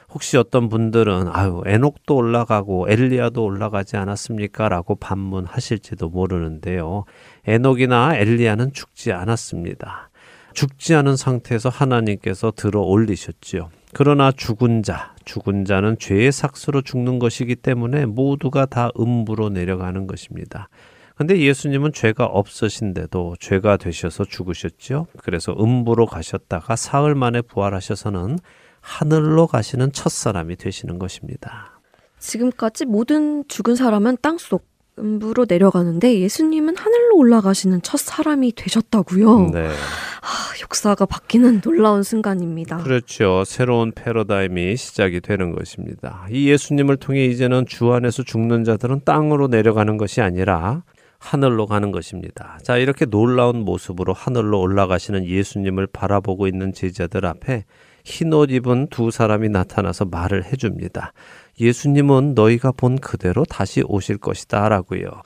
혹시 0.09 0.37
어떤 0.37 0.69
분들은 0.69 1.27
아유 1.27 1.61
에녹도 1.65 2.15
올라가고 2.15 2.87
엘리야도 2.89 3.43
올라가지 3.43 3.97
않았습니까? 3.97 4.69
라고 4.69 4.95
반문하실지도 4.95 6.09
모르는데요. 6.09 7.03
에녹이나 7.45 8.15
엘리야는 8.15 8.73
죽지 8.73 9.11
않았습니다. 9.11 10.09
죽지 10.53 10.93
않은 10.95 11.17
상태에서 11.17 11.69
하나님께서 11.69 12.53
들어 12.55 12.81
올리셨지요. 12.81 13.71
그러나 13.91 14.31
죽은 14.31 14.83
자, 14.83 15.15
죽은 15.25 15.65
자는 15.65 15.97
죄의 15.99 16.31
삭스로 16.31 16.81
죽는 16.81 17.19
것이기 17.19 17.55
때문에 17.55 18.05
모두가 18.05 18.67
다 18.67 18.89
음부로 18.99 19.49
내려가는 19.49 20.07
것입니다. 20.07 20.69
근데 21.15 21.39
예수님은 21.39 21.93
죄가 21.93 22.25
없으신데도 22.25 23.35
죄가 23.39 23.77
되셔서 23.77 24.25
죽으셨죠. 24.25 25.07
그래서 25.17 25.55
음부로 25.59 26.05
가셨다가 26.05 26.75
사흘 26.75 27.15
만에 27.15 27.41
부활하셔서는 27.41 28.39
하늘로 28.81 29.47
가시는 29.47 29.91
첫 29.91 30.11
사람이 30.11 30.55
되시는 30.55 30.99
것입니다. 30.99 31.79
지금까지 32.19 32.85
모든 32.85 33.43
죽은 33.47 33.75
사람은 33.75 34.17
땅속 34.21 34.65
음부로 34.99 35.45
내려가는데 35.49 36.19
예수님은 36.19 36.77
하늘로 36.77 37.17
올라가시는 37.17 37.81
첫 37.81 37.97
사람이 37.99 38.53
되셨다고요. 38.53 39.49
네. 39.51 39.67
아, 39.67 40.61
역사가 40.61 41.05
바뀌는 41.07 41.61
놀라운 41.61 42.03
순간입니다. 42.03 42.77
그렇죠. 42.77 43.43
새로운 43.43 43.91
패러다임이 43.91 44.77
시작이 44.77 45.19
되는 45.21 45.55
것입니다. 45.55 46.27
이 46.29 46.47
예수님을 46.47 46.97
통해 46.97 47.25
이제는 47.25 47.65
주 47.65 47.91
안에서 47.91 48.23
죽는 48.23 48.63
자들은 48.65 49.01
땅으로 49.03 49.47
내려가는 49.47 49.97
것이 49.97 50.21
아니라 50.21 50.83
하늘로 51.23 51.67
가는 51.67 51.91
것입니다. 51.91 52.59
자, 52.63 52.77
이렇게 52.77 53.05
놀라운 53.05 53.63
모습으로 53.63 54.11
하늘로 54.11 54.59
올라가시는 54.59 55.25
예수님을 55.25 55.87
바라보고 55.87 56.47
있는 56.47 56.73
제자들 56.73 57.25
앞에 57.25 57.63
흰옷 58.03 58.51
입은 58.51 58.87
두 58.87 59.09
사람이 59.09 59.47
나타나서 59.47 60.05
말을 60.05 60.43
해줍니다. 60.43 61.13
예수님은 61.61 62.33
너희가 62.35 62.73
본 62.73 62.97
그대로 62.99 63.45
다시 63.45 63.83
오실 63.87 64.17
것이다 64.17 64.67
라고요. 64.67 65.21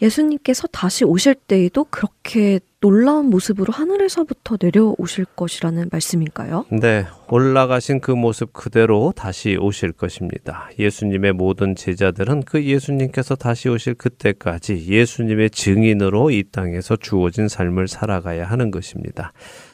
예수님께서 0.00 0.66
다시 0.68 1.04
오실 1.04 1.34
때에도 1.34 1.84
그렇게 1.84 2.60
놀라운 2.80 3.30
모습으로 3.30 3.72
하늘에서부터 3.72 4.58
내려오실 4.60 5.24
것이라는 5.24 5.88
말씀인가요? 5.90 6.66
네, 6.70 7.06
올라가신 7.28 8.00
그 8.00 8.10
모습 8.10 8.52
그대로 8.52 9.12
다시 9.16 9.56
오실 9.56 9.92
것입니다. 9.92 10.68
예수님의 10.78 11.32
모든 11.32 11.74
제자들은 11.74 12.42
그 12.42 12.62
예수님께서 12.62 13.34
다시 13.34 13.68
오실 13.68 13.94
그때까지 13.94 14.86
예수님의 14.86 15.50
증인으로 15.50 16.30
이 16.30 16.44
땅에서 16.52 16.96
주어진 16.96 17.48
삶을 17.48 17.88
살아가야 17.88 18.44
하는 18.44 18.70
것입니다. 18.70 19.32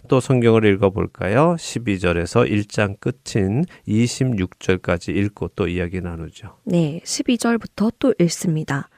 또 0.08 0.20
성경을 0.20 0.64
읽어볼까요? 0.64 1.56
12절에서 1.58 2.48
1장 2.48 2.96
끝인 3.00 3.64
26절까지 3.88 5.14
읽고 5.16 5.48
또 5.56 5.66
이야기 5.66 6.00
나누죠. 6.00 6.56
네, 6.64 7.00
12절부터 7.04 7.92
또 7.98 8.14
읽습니다. 8.20 8.88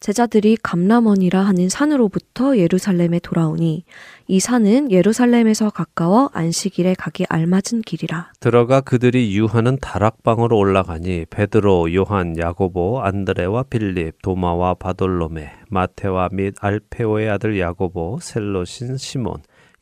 제자들이 0.00 0.56
감람원이라 0.62 1.40
하는 1.40 1.68
산으로부터 1.68 2.56
예루살렘에 2.56 3.18
돌아오니 3.18 3.84
이 4.28 4.40
산은 4.40 4.90
예루살렘에서 4.90 5.68
가까워 5.68 6.30
안식일에 6.32 6.94
가기 6.94 7.26
알맞은 7.28 7.82
길이라. 7.84 8.32
들어가 8.40 8.80
그들이 8.80 9.36
유하는 9.36 9.76
다락방으로 9.78 10.56
올라가니 10.56 11.26
베드로, 11.28 11.94
요한, 11.94 12.38
야고보, 12.38 13.02
안드레와 13.02 13.64
빌립, 13.64 14.22
도마와 14.22 14.74
바돌로메, 14.74 15.52
마테와 15.68 16.30
및 16.32 16.54
알페오의 16.58 17.28
아들 17.28 17.60
야고보, 17.60 18.20
셀로신 18.22 18.96
시몬, 18.96 19.34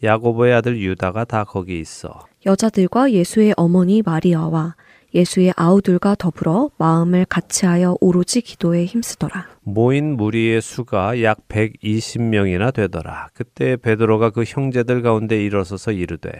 야고보의 0.03 0.53
아들 0.53 0.81
유다가 0.81 1.25
다 1.27 1.45
거기 1.45 1.79
있어. 1.79 2.27
여자들과 2.45 3.13
예수의 3.13 3.55
어머니 3.57 4.03
마리아와 4.03 4.75
예수의 5.15 5.53
아우들과 5.57 6.15
더불어 6.17 6.71
마음을 6.79 7.25
같이하여 7.25 7.97
오로지 8.01 8.41
기도에 8.41 8.85
힘쓰더라. 8.85 9.47
모인 9.63 10.17
무리의 10.17 10.61
수가 10.61 11.23
약 11.23 11.49
120명이나 11.49 12.73
되더라. 12.73 13.29
그때 13.33 13.77
베드로가 13.77 14.31
그 14.31 14.45
형제들 14.45 15.03
가운데 15.03 15.43
일어서서 15.43 15.93
이르되 15.93 16.31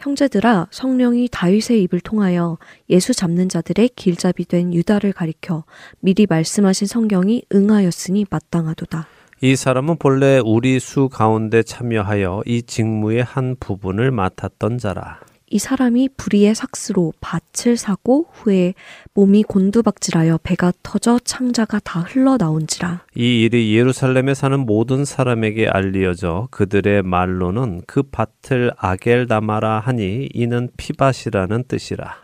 형제들아 0.00 0.68
성령이 0.70 1.28
다윗의 1.30 1.82
입을 1.82 2.00
통하여 2.00 2.56
예수 2.88 3.12
잡는 3.12 3.48
자들의 3.48 3.90
길잡이 3.96 4.46
된 4.46 4.72
유다를 4.72 5.12
가리켜 5.12 5.64
미리 6.00 6.26
말씀하신 6.28 6.86
성경이 6.86 7.44
응하였으니 7.54 8.26
마땅하도다. 8.30 9.06
이 9.42 9.56
사람은 9.56 9.96
본래 9.98 10.38
우리 10.44 10.80
수 10.80 11.08
가운데 11.08 11.62
참여하여 11.62 12.42
이 12.46 12.62
직무의 12.62 13.22
한 13.22 13.56
부분을 13.58 14.10
맡았던 14.10 14.78
자라. 14.78 15.20
이 15.52 15.58
사람이 15.58 16.10
불의의 16.16 16.54
삭스로 16.54 17.12
밭을 17.20 17.76
사고 17.76 18.28
후에 18.32 18.74
몸이 19.14 19.42
곤두박질하여 19.42 20.38
배가 20.44 20.72
터져 20.84 21.18
창자가 21.18 21.80
다 21.80 22.02
흘러나온지라. 22.02 23.04
이 23.16 23.42
일이 23.42 23.76
예루살렘에 23.76 24.34
사는 24.34 24.60
모든 24.60 25.04
사람에게 25.04 25.66
알리어져 25.68 26.46
그들의 26.52 27.02
말로는 27.02 27.82
그 27.88 28.04
밭을 28.04 28.70
아겔다마라 28.76 29.80
하니 29.80 30.28
이는 30.32 30.68
피밭이라는 30.76 31.64
뜻이라. 31.66 32.14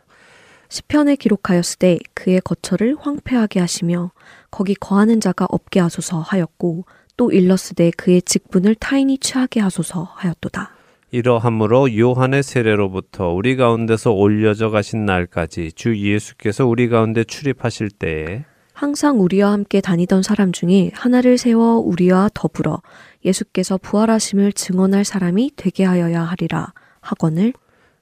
시편에 0.68 1.16
기록하였으되 1.16 1.98
그의 2.14 2.40
거처를 2.40 2.96
황폐하게 3.00 3.58
하시며 3.58 4.12
거기 4.52 4.76
거하는 4.76 5.20
자가 5.20 5.46
없게 5.48 5.80
하소서 5.80 6.20
하였고 6.20 6.84
또 7.16 7.32
일렀으되 7.32 7.90
그의 7.96 8.22
직분을 8.22 8.76
타인이 8.76 9.18
취하게 9.18 9.58
하소서 9.58 10.04
하였도다. 10.14 10.75
이러함으로 11.10 11.96
요한의 11.96 12.42
세례로부터 12.42 13.30
우리 13.30 13.56
가운데서 13.56 14.12
올려져 14.12 14.70
가신 14.70 15.04
날까지 15.04 15.72
주 15.72 15.96
예수께서 15.96 16.66
우리 16.66 16.88
가운데 16.88 17.22
출입하실 17.22 17.90
때에 17.90 18.44
항상 18.72 19.20
우리와 19.20 19.52
함께 19.52 19.80
다니던 19.80 20.22
사람 20.22 20.52
중에 20.52 20.90
하나를 20.92 21.38
세워 21.38 21.78
우리와 21.78 22.28
더불어 22.34 22.82
예수께서 23.24 23.78
부활하심을 23.78 24.52
증언할 24.52 25.04
사람이 25.04 25.52
되게 25.56 25.84
하여야 25.84 26.22
하리라 26.22 26.72
하거늘 27.00 27.52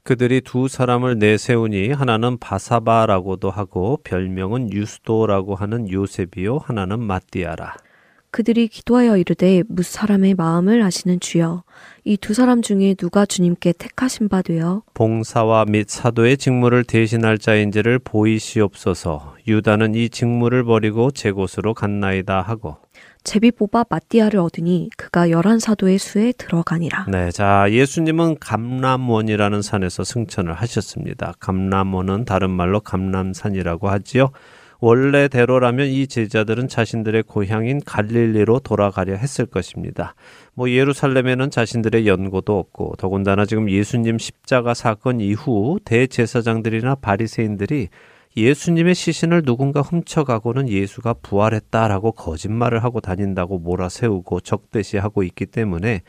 그들이 0.03 0.41
두 0.43 0.69
사람을 0.69 1.19
내세우니 1.19 1.93
하나는 1.93 2.39
바사바라고도 2.39 3.51
하고 3.51 3.99
별명은 4.05 4.71
유스도라고 4.71 5.55
하는 5.55 5.91
요셉이요 5.91 6.59
하나는 6.59 7.01
마띠아라. 7.01 7.75
그들이 8.35 8.67
기도하여 8.67 9.17
이르되 9.17 9.63
무 9.69 9.85
사람의 9.85 10.35
마음을 10.35 10.83
아시는 10.83 11.21
주여 11.21 11.63
이 12.03 12.17
두 12.17 12.35
사람 12.35 12.63
중에 12.63 12.95
누가 12.95 13.25
주님께 13.27 13.75
택하신 13.79 14.29
바 14.29 14.43
되어 14.43 14.83
봉사와 14.95 15.67
및 15.67 15.89
사도의 15.89 16.37
직무를 16.39 16.83
대신할 16.83 17.39
자인지를 17.39 18.01
보이시옵소서. 18.01 19.37
유다는 19.47 19.95
이 19.95 20.09
직무를 20.09 20.65
버리고 20.65 21.13
제 21.13 21.31
곳으로 21.31 21.75
갔나이다 21.75 22.43
하고. 22.43 22.79
제비 23.23 23.53
뽑아 23.53 23.85
마띠아를 23.89 24.41
얻으니 24.41 24.91
그가 24.97 25.31
열한 25.31 25.61
사도의 25.61 25.99
수에 25.99 26.33
들어가니라. 26.33 27.07
네, 27.09 27.31
자 27.31 27.67
예수님은 27.71 28.39
감람원이라는 28.41 29.63
산에서 29.63 30.03
승천을 30.03 30.55
하셨습니다. 30.55 31.35
감람원은 31.39 32.25
다른 32.25 32.51
말로 32.51 32.81
감람산이라고 32.81 33.89
하지요. 33.89 34.31
원래대로라면 34.85 35.87
이 35.87 36.07
제자들은 36.07 36.69
자신들의 36.69 37.23
고향인 37.23 37.81
갈릴리로 37.87 38.59
돌아가려 38.59 39.15
했을 39.15 39.47
것입니다. 39.47 40.15
뭐 40.53 40.69
예루살렘에는 40.69 41.49
자신들의 41.49 42.07
연고도 42.07 42.59
없고 42.59 42.97
더군다나 42.99 43.47
지금 43.47 43.71
예수님 43.71 44.19
십자가 44.19 44.75
사건 44.75 45.21
이후 45.21 45.79
대제사장들이나 45.87 46.97
바리새인들이 46.97 47.89
예수님의 48.37 48.95
시신을 48.95 49.43
누군가 49.43 49.81
훔쳐가고는 49.81 50.69
예수가 50.69 51.15
부활했다라고 51.23 52.13
거짓말을 52.13 52.85
하고 52.85 53.01
다닌다고 53.01 53.59
몰아세우고 53.61 54.41
적대시하고 54.41 55.23
있기 55.23 55.47
때문에 55.47 56.03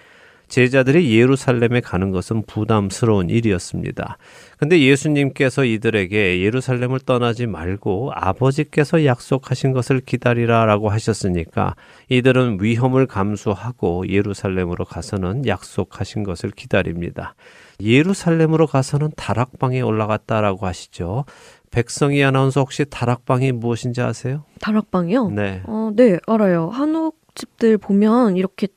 제자들이 0.55 1.13
예루살렘에 1.19 1.81
가는 1.81 2.11
것은 2.11 2.43
부담스러운 2.43 3.29
일이었습니다. 3.29 4.17
근데 4.57 4.79
예수님께서 4.79 5.65
이들에게 5.65 6.41
예루살렘을 6.41 7.01
떠나지 7.01 7.45
말고 7.45 8.13
아버지께서 8.15 9.03
약속하신 9.03 9.73
것을 9.73 9.99
기다리라 9.99 10.63
라고 10.63 10.87
하셨으니까 10.87 11.75
이들은 12.07 12.59
위험을 12.61 13.05
감수하고 13.05 14.07
예루살렘으로 14.07 14.85
가서는 14.85 15.45
약속하신 15.45 16.23
것을 16.23 16.51
기다립니다. 16.51 17.35
예루살렘으로 17.81 18.65
가서는 18.65 19.11
다락방에 19.17 19.81
올라갔다라고 19.81 20.67
하시죠. 20.67 21.25
백성이 21.69 22.23
아나운서 22.23 22.61
혹시 22.61 22.85
다락방이 22.85 23.51
무엇인지 23.51 23.99
아세요? 24.01 24.45
다락방이요? 24.61 25.31
네. 25.31 25.63
어, 25.65 25.91
네, 25.93 26.17
알아요. 26.27 26.69
한옥 26.69 27.19
집들 27.35 27.77
보면 27.77 28.37
이렇게 28.37 28.69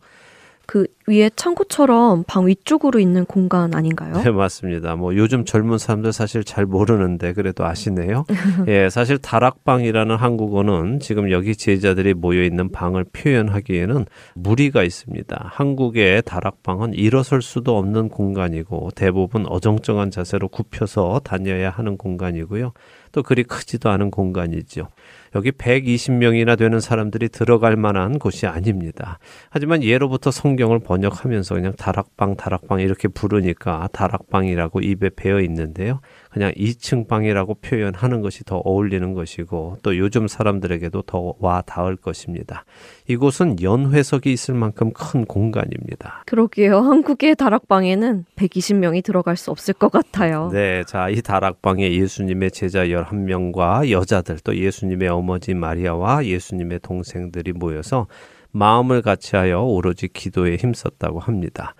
그 0.68 0.86
위에 1.06 1.30
창고처럼 1.34 2.24
방 2.26 2.46
위쪽으로 2.46 3.00
있는 3.00 3.24
공간 3.24 3.74
아닌가요? 3.74 4.20
네, 4.22 4.30
맞습니다. 4.30 4.96
뭐 4.96 5.16
요즘 5.16 5.46
젊은 5.46 5.78
사람들 5.78 6.12
사실 6.12 6.44
잘 6.44 6.66
모르는데 6.66 7.32
그래도 7.32 7.64
아시네요. 7.64 8.26
예, 8.68 8.90
사실 8.90 9.16
다락방이라는 9.16 10.14
한국어는 10.14 11.00
지금 11.00 11.30
여기 11.30 11.56
제자들이 11.56 12.12
모여 12.12 12.42
있는 12.42 12.70
방을 12.70 13.04
표현하기에는 13.04 14.04
무리가 14.34 14.82
있습니다. 14.82 15.50
한국의 15.54 16.20
다락방은 16.26 16.92
일어설 16.92 17.40
수도 17.40 17.78
없는 17.78 18.10
공간이고 18.10 18.90
대부분 18.94 19.46
어정쩡한 19.48 20.10
자세로 20.10 20.48
굽혀서 20.48 21.22
다녀야 21.24 21.70
하는 21.70 21.96
공간이고요. 21.96 22.72
또 23.12 23.22
그리 23.22 23.44
크지도 23.44 23.90
않은 23.90 24.10
공간이죠. 24.10 24.88
여기 25.34 25.50
120명이나 25.52 26.56
되는 26.56 26.80
사람들이 26.80 27.28
들어갈 27.28 27.76
만한 27.76 28.18
곳이 28.18 28.46
아닙니다. 28.46 29.18
하지만 29.50 29.82
예로부터 29.82 30.30
성경을 30.30 30.80
번역하면서 30.80 31.54
그냥 31.54 31.72
다락방, 31.76 32.36
다락방 32.36 32.80
이렇게 32.80 33.08
부르니까 33.08 33.88
다락방이라고 33.92 34.80
입에 34.80 35.10
배어 35.14 35.40
있는데요. 35.40 36.00
그냥 36.38 36.52
2층 36.52 37.08
방이라고 37.08 37.54
표현하는 37.54 38.20
것이 38.20 38.44
더 38.44 38.58
어울리는 38.58 39.12
것이고 39.12 39.78
또 39.82 39.98
요즘 39.98 40.28
사람들에게도 40.28 41.02
더 41.02 41.28
와 41.40 41.62
닿을 41.62 41.96
것입니다. 41.96 42.64
이곳은 43.06 43.62
연회석이 43.62 44.32
있을 44.32 44.54
만큼 44.54 44.92
큰 44.92 45.24
공간입니다. 45.24 46.22
그러게요. 46.26 46.78
한국의 46.78 47.36
다락방에는 47.36 48.24
120명이 48.36 49.04
들어갈 49.04 49.36
수 49.36 49.50
없을 49.50 49.74
것 49.74 49.90
같아요. 49.90 50.50
네, 50.52 50.84
자, 50.84 51.08
이 51.08 51.20
다락방에 51.20 51.92
예수님의 51.92 52.50
제자 52.50 52.84
11명과 52.86 53.90
여자들 53.90 54.38
또 54.44 54.56
예수님의 54.56 55.08
어머니 55.08 55.54
마리아와 55.54 56.24
예수님의 56.24 56.80
동생들이 56.82 57.52
모여서 57.52 58.06
마음을 58.50 59.02
같이하여 59.02 59.62
오로지 59.62 60.08
기도에 60.08 60.56
힘썼다고 60.56 61.20
합니다. 61.20 61.74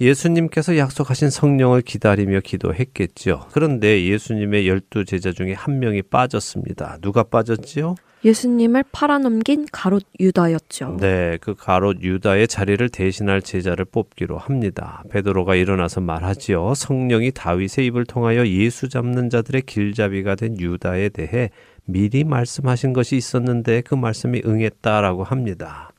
예수님께서 0.00 0.76
약속하신 0.76 1.30
성령을 1.30 1.82
기다리며 1.82 2.40
기도했겠지요. 2.40 3.46
그런데 3.52 4.04
예수님의 4.04 4.68
열두 4.68 5.04
제자 5.04 5.32
중에 5.32 5.52
한 5.52 5.78
명이 5.78 6.02
빠졌습니다. 6.02 6.98
누가 7.00 7.22
빠졌지요? 7.22 7.94
예수님을 8.24 8.84
팔아넘긴 8.90 9.66
가롯 9.70 10.04
유다였죠. 10.18 10.96
네, 10.98 11.36
그 11.42 11.54
가롯 11.54 12.00
유다의 12.00 12.48
자리를 12.48 12.88
대신할 12.88 13.42
제자를 13.42 13.84
뽑기로 13.84 14.38
합니다. 14.38 15.02
베드로가 15.10 15.56
일어나서 15.56 16.00
말하지요. 16.00 16.72
성령이 16.74 17.32
다윗의 17.32 17.84
입을 17.86 18.06
통하여 18.06 18.46
예수 18.46 18.88
잡는 18.88 19.28
자들의 19.28 19.62
길잡이가 19.62 20.36
된 20.36 20.58
유다에 20.58 21.10
대해 21.10 21.50
미리 21.84 22.24
말씀하신 22.24 22.94
것이 22.94 23.16
있었는데 23.16 23.82
그 23.82 23.94
말씀이 23.94 24.40
응했다라고 24.46 25.22
합니다. 25.22 25.90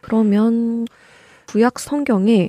그러면 0.00 0.86
구약 1.46 1.78
성경에 1.78 2.48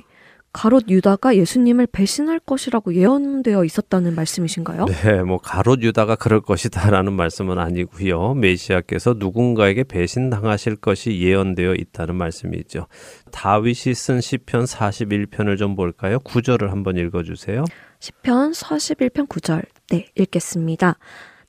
가롯 0.52 0.88
유다가 0.88 1.34
예수님을 1.36 1.86
배신할 1.86 2.38
것이라고 2.40 2.94
예언되어 2.94 3.64
있었다는 3.64 4.14
말씀이신가요? 4.14 4.84
네, 4.84 5.22
뭐 5.22 5.38
가롯 5.38 5.82
유다가 5.82 6.14
그럴 6.14 6.42
것이다라는 6.42 7.14
말씀은 7.14 7.58
아니고요. 7.58 8.34
메시아께서 8.34 9.14
누군가에게 9.18 9.84
배신당하실 9.84 10.76
것이 10.76 11.20
예언되어 11.20 11.74
있다는 11.74 12.16
말씀이죠. 12.16 12.86
다윗이 13.30 13.94
쓴 13.94 14.20
시편 14.20 14.64
41편을 14.64 15.56
좀 15.56 15.74
볼까요? 15.74 16.18
구절을 16.20 16.70
한번 16.70 16.98
읽어 16.98 17.22
주세요. 17.22 17.64
시편 18.00 18.52
41편 18.52 19.28
9절. 19.28 19.64
네, 19.90 20.06
읽겠습니다. 20.16 20.98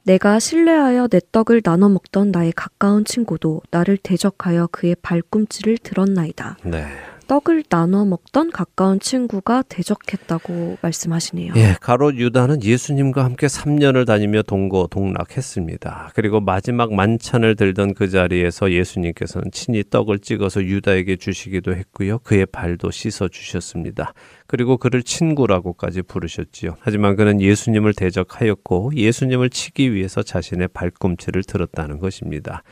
내가 0.05 0.39
신뢰하여 0.39 1.07
내 1.07 1.19
떡을 1.31 1.61
나눠 1.61 1.89
먹던 1.89 2.31
나의 2.31 2.51
가까운 2.53 3.05
친구도 3.05 3.61
나를 3.71 3.97
대적하여 3.97 4.67
그의 4.67 4.95
발꿈치를 5.01 5.77
들었나이다. 5.77 6.57
네. 6.65 6.85
떡을 7.27 7.63
나눠 7.69 8.05
먹던 8.05 8.51
가까운 8.51 8.99
친구가 8.99 9.63
대적했다고 9.69 10.77
말씀하시네요. 10.81 11.53
예, 11.55 11.75
가롯 11.79 12.15
유다는 12.15 12.63
예수님과 12.63 13.23
함께 13.23 13.47
3년을 13.47 14.05
다니며 14.05 14.43
동거 14.43 14.87
동락했습니다. 14.91 16.11
그리고 16.15 16.39
마지막 16.39 16.93
만찬을 16.93 17.55
들던 17.55 17.93
그 17.93 18.09
자리에서 18.09 18.71
예수님께서는 18.71 19.51
친히 19.51 19.83
떡을 19.89 20.19
찍어서 20.19 20.63
유다에게 20.63 21.15
주시기도 21.15 21.75
했고요. 21.75 22.19
그의 22.19 22.45
발도 22.45 22.91
씻어 22.91 23.27
주셨습니다. 23.27 24.13
그리고 24.47 24.77
그를 24.77 25.01
친구라고까지 25.01 26.03
부르셨지요. 26.03 26.75
하지만 26.79 27.15
그는 27.15 27.41
예수님을 27.41 27.93
대적하였고 27.93 28.91
예수님을 28.95 29.49
치기 29.49 29.93
위해서 29.93 30.21
자신의 30.21 30.67
발꿈치를 30.73 31.43
들었다는 31.43 31.99
것입니다. 31.99 32.63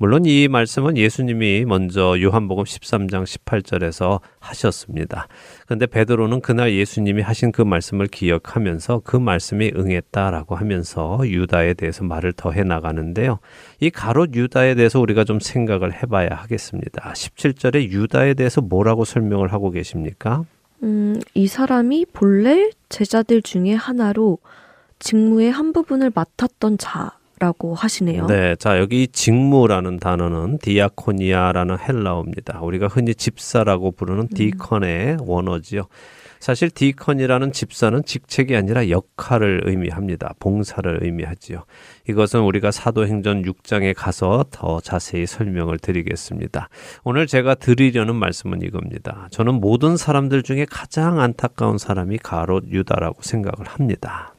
물론 0.00 0.24
이 0.26 0.46
말씀은 0.46 0.96
예수님이 0.96 1.64
먼저 1.66 2.20
요한복음 2.20 2.62
13장 2.62 3.24
18절에서 3.24 4.20
하셨습니다. 4.38 5.26
그런데 5.66 5.86
베드로는 5.86 6.40
그날 6.40 6.72
예수님이 6.72 7.20
하신 7.20 7.50
그 7.50 7.62
말씀을 7.62 8.06
기억하면서 8.06 9.02
그 9.02 9.16
말씀이 9.16 9.72
응했다라고 9.74 10.54
하면서 10.54 11.18
유다에 11.24 11.74
대해서 11.74 12.04
말을 12.04 12.32
더해 12.34 12.62
나가는데요. 12.62 13.40
이 13.80 13.90
가롯 13.90 14.34
유다에 14.34 14.76
대해서 14.76 15.00
우리가 15.00 15.24
좀 15.24 15.40
생각을 15.40 15.92
해 15.92 16.06
봐야 16.06 16.28
하겠습니다. 16.30 17.12
17절에 17.12 17.90
유다에 17.90 18.34
대해서 18.34 18.60
뭐라고 18.60 19.04
설명을 19.04 19.52
하고 19.52 19.72
계십니까? 19.72 20.44
음, 20.84 21.20
이 21.34 21.48
사람이 21.48 22.06
본래 22.12 22.70
제자들 22.88 23.42
중에 23.42 23.74
하나로 23.74 24.38
직무의 25.00 25.50
한 25.50 25.72
부분을 25.72 26.12
맡았던 26.14 26.78
자, 26.78 27.18
라고 27.40 27.74
하시네요. 27.74 28.26
네, 28.26 28.56
자 28.56 28.78
여기 28.78 29.06
직무라는 29.08 29.98
단어는 29.98 30.58
디아코니아라는 30.58 31.78
헬라어입니다. 31.78 32.60
우리가 32.60 32.88
흔히 32.88 33.14
집사라고 33.14 33.92
부르는 33.92 34.28
디컨의 34.28 35.18
원어지요. 35.20 35.86
사실 36.40 36.70
디컨이라는 36.70 37.52
집사는 37.52 38.04
직책이 38.04 38.56
아니라 38.56 38.90
역할을 38.90 39.62
의미합니다. 39.64 40.34
봉사를 40.38 40.98
의미하지요. 41.02 41.64
이것은 42.08 42.40
우리가 42.40 42.70
사도행전 42.70 43.42
6장에 43.42 43.94
가서 43.96 44.44
더 44.50 44.80
자세히 44.80 45.26
설명을 45.26 45.78
드리겠습니다. 45.78 46.68
오늘 47.04 47.26
제가 47.26 47.54
드리려는 47.54 48.14
말씀은 48.16 48.62
이겁니다. 48.62 49.28
저는 49.30 49.54
모든 49.54 49.96
사람들 49.96 50.42
중에 50.42 50.66
가장 50.70 51.20
안타까운 51.20 51.78
사람이 51.78 52.18
가롯 52.18 52.64
유다라고 52.68 53.22
생각을 53.22 53.66
합니다. 53.66 54.34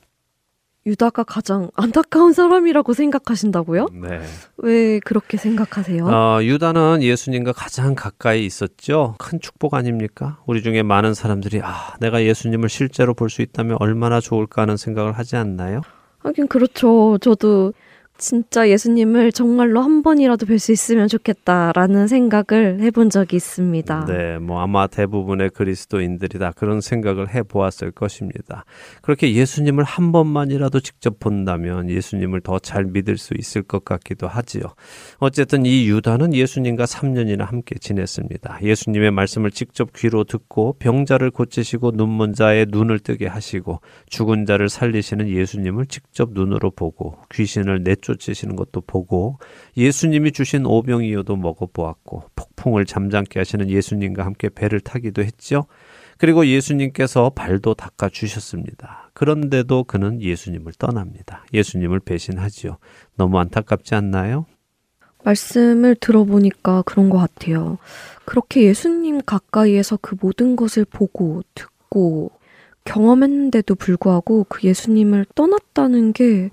유다가 0.89 1.23
가장 1.23 1.69
안타까운 1.75 2.33
사람이라고 2.33 2.93
생각하신다고요? 2.93 3.87
네. 3.93 4.21
왜 4.57 4.99
그렇게 4.99 5.37
생각하세요? 5.37 6.05
어, 6.07 6.39
유다는 6.41 7.03
예수님과 7.03 7.53
가장 7.53 7.93
가까이 7.93 8.43
있었죠. 8.45 9.15
큰 9.19 9.39
축복 9.39 9.75
아닙니까? 9.75 10.39
우리 10.47 10.63
중에 10.63 10.81
많은 10.81 11.13
사람들이 11.13 11.61
아, 11.63 11.93
내가 11.99 12.23
예수님을 12.23 12.69
실제로 12.69 13.13
볼 13.13 13.29
수 13.29 13.43
있다면 13.43 13.77
얼마나 13.79 14.19
좋을까 14.19 14.63
하는 14.63 14.75
생각을 14.75 15.11
하지 15.13 15.35
않나요? 15.35 15.81
하긴 16.23 16.47
그렇죠. 16.47 17.19
저도 17.21 17.73
진짜 18.19 18.69
예수님을 18.69 19.31
정말로 19.31 19.81
한 19.81 20.03
번이라도 20.03 20.45
뵐 20.45 20.59
수 20.59 20.71
있으면 20.71 21.07
좋겠다라는 21.07 22.07
생각을 22.07 22.81
해본 22.81 23.09
적이 23.09 23.37
있습니다. 23.37 24.05
네, 24.05 24.37
뭐 24.37 24.61
아마 24.61 24.85
대부분의 24.85 25.49
그리스도인들이 25.49 26.37
다 26.37 26.53
그런 26.55 26.81
생각을 26.81 27.33
해 27.33 27.41
보았을 27.41 27.91
것입니다. 27.91 28.65
그렇게 29.01 29.33
예수님을 29.33 29.83
한 29.83 30.11
번만이라도 30.11 30.81
직접 30.81 31.19
본다면 31.19 31.89
예수님을 31.89 32.41
더 32.41 32.59
잘 32.59 32.85
믿을 32.85 33.17
수 33.17 33.33
있을 33.37 33.63
것 33.63 33.85
같기도 33.85 34.27
하지요. 34.27 34.61
어쨌든 35.17 35.65
이 35.65 35.87
유다는 35.87 36.33
예수님과 36.33 36.85
3년이나 36.85 37.45
함께 37.45 37.75
지냈습니다. 37.79 38.59
예수님의 38.61 39.11
말씀을 39.11 39.51
직접 39.51 39.93
귀로 39.93 40.23
듣고 40.23 40.75
병자를 40.79 41.31
고치시고 41.31 41.91
눈먼 41.95 42.33
자의 42.33 42.65
눈을 42.69 42.99
뜨게 42.99 43.27
하시고 43.27 43.81
죽은 44.07 44.45
자를 44.45 44.69
살리시는 44.69 45.29
예수님을 45.29 45.85
직접 45.87 46.31
눈으로 46.33 46.71
보고 46.71 47.17
귀신을 47.31 47.83
내쫓 47.83 48.08
쫓으시는 48.09 48.55
것도 48.55 48.81
보고 48.81 49.37
예수님이 49.77 50.31
주신 50.31 50.65
오병이어도 50.65 51.35
먹어보았고 51.35 52.23
폭풍을 52.35 52.85
잠잠케 52.85 53.39
하시는 53.39 53.69
예수님과 53.69 54.25
함께 54.25 54.49
배를 54.49 54.79
타기도 54.79 55.23
했죠. 55.23 55.65
그리고 56.17 56.45
예수님께서 56.45 57.29
발도 57.29 57.75
닦아 57.75 58.09
주셨습니다. 58.09 59.11
그런데도 59.13 59.85
그는 59.85 60.21
예수님을 60.21 60.73
떠납니다. 60.77 61.45
예수님을 61.53 61.99
배신하지요. 62.01 62.77
너무 63.15 63.39
안타깝지 63.39 63.95
않나요? 63.95 64.45
말씀을 65.23 65.95
들어보니까 65.95 66.83
그런 66.85 67.09
것 67.09 67.17
같아요. 67.17 67.77
그렇게 68.25 68.63
예수님 68.63 69.21
가까이에서 69.25 69.97
그 70.01 70.15
모든 70.19 70.55
것을 70.55 70.85
보고 70.85 71.41
듣고 71.53 72.31
경험했는데도 72.85 73.75
불구하고 73.75 74.45
그 74.49 74.67
예수님을 74.67 75.25
떠났다는 75.35 76.13
게 76.13 76.49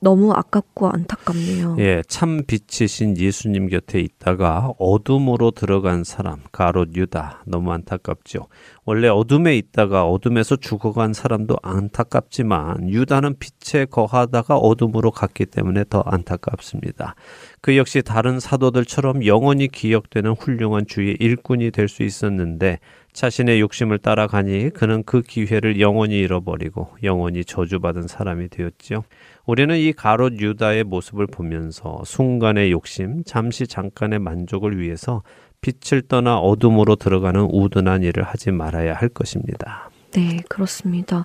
너무 0.00 0.32
아깝고 0.32 0.88
안타깝네요. 0.88 1.76
예, 1.80 2.02
참 2.06 2.42
빛이신 2.46 3.18
예수님 3.18 3.68
곁에 3.68 3.98
있다가 3.98 4.72
어둠으로 4.78 5.50
들어간 5.50 6.04
사람, 6.04 6.40
가롯 6.52 6.94
유다. 6.94 7.42
너무 7.46 7.72
안타깝죠. 7.72 8.46
원래 8.84 9.08
어둠에 9.08 9.56
있다가 9.56 10.06
어둠에서 10.06 10.56
죽어간 10.56 11.12
사람도 11.12 11.56
안타깝지만 11.62 12.88
유다는 12.90 13.36
빛에 13.38 13.86
거하다가 13.86 14.56
어둠으로 14.56 15.10
갔기 15.10 15.46
때문에 15.46 15.84
더 15.90 16.00
안타깝습니다. 16.06 17.16
그 17.60 17.76
역시 17.76 18.00
다른 18.02 18.38
사도들처럼 18.38 19.26
영원히 19.26 19.66
기억되는 19.68 20.30
훌륭한 20.32 20.86
주의 20.86 21.16
일꾼이 21.18 21.70
될 21.72 21.88
수 21.88 22.02
있었는데 22.02 22.78
자신의 23.14 23.60
욕심을 23.60 23.98
따라가니 23.98 24.70
그는 24.70 25.02
그 25.04 25.22
기회를 25.22 25.80
영원히 25.80 26.18
잃어버리고 26.18 26.90
영원히 27.02 27.44
저주받은 27.44 28.06
사람이 28.06 28.48
되었지요. 28.48 29.02
우리는 29.48 29.74
이 29.78 29.94
가롯 29.94 30.34
유다의 30.40 30.84
모습을 30.84 31.26
보면서 31.26 32.02
순간의 32.04 32.70
욕심, 32.70 33.24
잠시 33.24 33.66
잠깐의 33.66 34.18
만족을 34.18 34.78
위해서 34.78 35.22
빛을 35.62 36.02
떠나 36.02 36.36
어둠으로 36.36 36.96
들어가는 36.96 37.48
우둔한 37.50 38.02
일을 38.02 38.24
하지 38.24 38.50
말아야 38.50 38.92
할 38.92 39.08
것입니다. 39.08 39.88
네, 40.12 40.42
그렇습니다. 40.50 41.24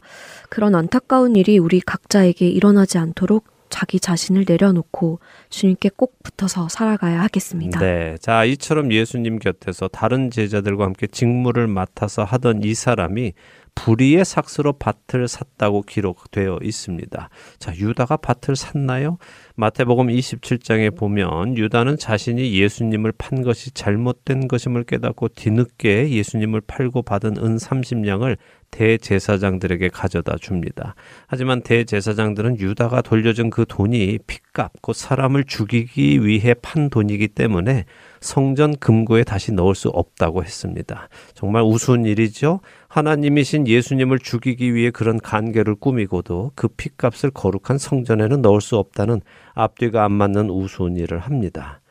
그런 0.49 0.73
안타까운 0.73 1.35
일이 1.35 1.57
우리 1.57 1.81
각자에게 1.81 2.47
일어나지 2.47 2.97
않도록 2.97 3.43
자기 3.69 3.99
자신을 3.99 4.45
내려놓고 4.47 5.19
주님께 5.49 5.89
꼭 5.97 6.23
붙어서 6.23 6.69
살아가야 6.69 7.21
하겠습니다. 7.23 7.79
네. 7.79 8.15
자, 8.21 8.45
이처럼 8.45 8.93
예수님 8.93 9.39
곁에서 9.39 9.89
다른 9.89 10.31
제자들과 10.31 10.85
함께 10.85 11.07
직무를 11.07 11.67
맡아서 11.67 12.23
하던 12.23 12.63
이 12.63 12.73
사람이 12.73 13.33
불의의 13.75 14.23
삭스로 14.25 14.73
밭을 14.73 15.27
샀다고 15.27 15.81
기록되어 15.81 16.59
있습니다. 16.61 17.29
자, 17.59 17.75
유다가 17.75 18.17
밭을 18.17 18.55
샀나요? 18.55 19.17
마태복음 19.55 20.07
27장에 20.07 20.97
보면 20.97 21.57
유다는 21.57 21.97
자신이 21.97 22.59
예수님을 22.59 23.11
판 23.15 23.43
것이 23.43 23.71
잘못된 23.71 24.47
것임을 24.47 24.83
깨닫고 24.83 25.29
뒤늦게 25.29 26.09
예수님을 26.09 26.61
팔고 26.61 27.03
받은 27.03 27.37
은 27.37 27.57
30냥을 27.57 28.37
대제사장들에게 28.73 29.89
가져다 29.89 30.35
줍니다. 30.37 30.95
하지만 31.27 31.61
대제사장들은 31.61 32.59
유다가 32.59 33.01
돌려준 33.01 33.51
그 33.51 33.65
돈이 33.67 34.17
핏값, 34.25 34.73
곧 34.81 34.93
사람을 34.93 35.43
죽이기 35.43 36.25
위해 36.25 36.55
판 36.55 36.89
돈이기 36.89 37.29
때문에 37.29 37.85
성전 38.19 38.75
금고에 38.77 39.23
다시 39.23 39.51
넣을 39.51 39.75
수 39.75 39.89
없다고 39.89 40.43
했습니다. 40.43 41.09
정말 41.35 41.61
우스운 41.61 42.05
일이죠. 42.05 42.61
하나님이신 42.87 43.67
예수님을 43.67 44.19
죽이기 44.19 44.73
위해 44.73 44.91
그런 44.91 45.19
간계를 45.19 45.75
꾸미고도 45.75 46.51
그 46.55 46.67
핏값을 46.67 47.31
거룩한 47.31 47.77
성전에는 47.77 48.41
넣을 48.41 48.61
수 48.61 48.77
없다는 48.77 49.21
앞뒤가 49.53 50.03
안 50.03 50.11
맞는 50.11 50.49
우스운 50.49 50.97
일을 50.97 51.19
합니다. 51.19 51.81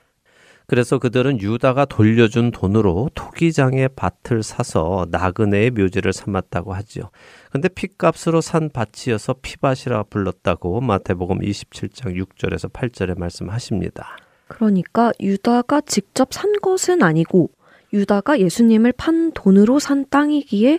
그래서 0.66 0.98
그들은 0.98 1.40
유다가 1.40 1.84
돌려준 1.84 2.50
돈으로 2.50 3.10
토기장의 3.14 3.90
밭을 3.94 4.42
사서 4.42 5.06
나그네의 5.10 5.70
묘지를 5.72 6.12
삼았다고 6.12 6.72
하지요. 6.72 7.10
근데 7.50 7.68
핏값으로 7.68 8.40
산 8.40 8.70
밭이어서 8.70 9.34
피밭이라 9.42 10.04
불렀다고 10.04 10.80
마태복음 10.80 11.40
27장 11.40 12.16
6절에서 12.16 12.72
8절에 12.72 13.18
말씀하십니다. 13.18 14.16
그러니까 14.48 15.12
유다가 15.20 15.80
직접 15.82 16.32
산 16.32 16.52
것은 16.60 17.02
아니고 17.02 17.50
유다가 17.92 18.38
예수님을 18.38 18.92
판 18.92 19.32
돈으로 19.32 19.78
산 19.78 20.06
땅이기에 20.08 20.78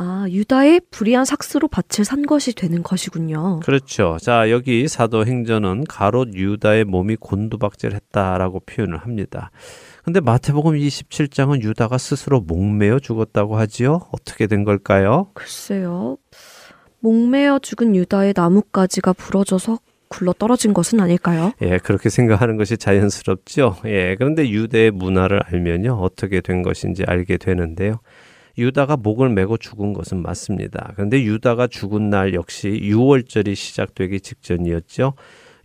아, 0.00 0.26
유다의 0.28 0.82
불의한 0.92 1.24
삭스로 1.24 1.66
밭을 1.66 2.04
산 2.04 2.24
것이 2.24 2.54
되는 2.54 2.84
것이군요. 2.84 3.58
그렇죠. 3.64 4.16
자, 4.20 4.48
여기 4.48 4.86
사도행전은 4.86 5.86
가롯 5.88 6.34
유다의 6.34 6.84
몸이 6.84 7.16
곤두박질 7.16 7.94
했다라고 7.94 8.60
표현을 8.60 8.98
합니다. 8.98 9.50
근데 10.04 10.20
마태복음 10.20 10.74
27장은 10.74 11.62
유다가 11.62 11.98
스스로 11.98 12.40
목매어 12.40 13.00
죽었다고 13.00 13.56
하지요. 13.56 14.02
어떻게 14.12 14.46
된 14.46 14.62
걸까요? 14.62 15.30
글쎄요. 15.34 16.16
목매어 17.00 17.58
죽은 17.58 17.96
유다의 17.96 18.34
나뭇가지가 18.36 19.14
부러져서 19.14 19.80
굴러 20.06 20.32
떨어진 20.32 20.72
것은 20.74 21.00
아닐까요? 21.00 21.52
예, 21.60 21.78
그렇게 21.78 22.08
생각하는 22.08 22.56
것이 22.56 22.76
자연스럽죠. 22.76 23.76
예, 23.86 24.14
그런데 24.16 24.48
유대의 24.48 24.92
문화를 24.92 25.40
알면요. 25.44 25.94
어떻게 25.94 26.40
된 26.40 26.62
것인지 26.62 27.02
알게 27.04 27.36
되는데요. 27.36 28.00
유다가 28.58 28.96
목을 28.96 29.28
메고 29.30 29.56
죽은 29.56 29.92
것은 29.92 30.20
맞습니다. 30.20 30.92
그런데 30.96 31.22
유다가 31.22 31.68
죽은 31.68 32.10
날 32.10 32.34
역시 32.34 32.68
6월절이 32.68 33.54
시작되기 33.54 34.20
직전이었죠. 34.20 35.14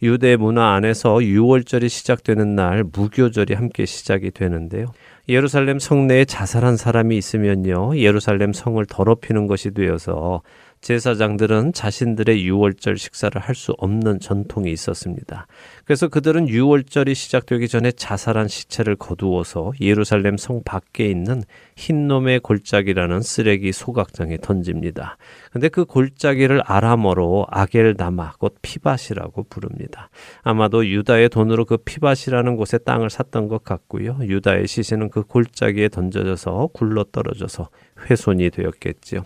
유대 0.03 0.35
문화 0.35 0.73
안에서 0.73 1.15
6월절이 1.15 1.89
시작되는 1.89 2.55
날 2.55 2.83
무교절이 2.83 3.53
함께 3.53 3.85
시작이 3.85 4.31
되는데요. 4.31 4.87
예루살렘 5.29 5.79
성내에 5.79 6.25
자살한 6.25 6.75
사람이 6.75 7.17
있으면요. 7.17 7.97
예루살렘 7.97 8.51
성을 8.51 8.85
더럽히는 8.85 9.47
것이 9.47 9.71
되어서 9.71 10.41
제사장들은 10.83 11.71
자신들의 11.71 12.45
유월절 12.45 12.97
식사를 12.97 13.41
할 13.41 13.53
수 13.53 13.71
없는 13.77 14.19
전통이 14.19 14.71
있었습니다. 14.71 15.45
그래서 15.85 16.07
그들은 16.07 16.49
유월절이 16.49 17.13
시작되기 17.13 17.67
전에 17.67 17.91
자살한 17.91 18.47
시체를 18.47 18.95
거두어서 18.95 19.71
예루살렘 19.79 20.37
성 20.37 20.63
밖에 20.63 21.07
있는 21.07 21.43
흰놈의 21.77 22.39
골짜기라는 22.39 23.21
쓰레기 23.21 23.71
소각장에 23.71 24.37
던집니다. 24.37 25.17
근데 25.51 25.69
그 25.69 25.85
골짜기를 25.85 26.63
아람어로 26.65 27.45
아겔다마 27.49 28.33
곧 28.39 28.55
피밭이라고 28.63 29.43
부릅니다. 29.43 30.09
아마도 30.41 30.85
유다의 30.85 31.29
돈으로 31.29 31.65
그 31.65 31.77
피밭이라는 31.77 32.55
곳에 32.55 32.79
땅을 32.79 33.11
샀던 33.11 33.47
것 33.47 33.63
같고요. 33.63 34.17
유다의 34.21 34.67
시신은 34.67 35.11
그 35.11 35.23
골짜기에 35.23 35.89
던져져서 35.89 36.69
굴러 36.73 37.05
떨어져서 37.11 37.69
훼손이 38.09 38.49
되었겠지요. 38.49 39.23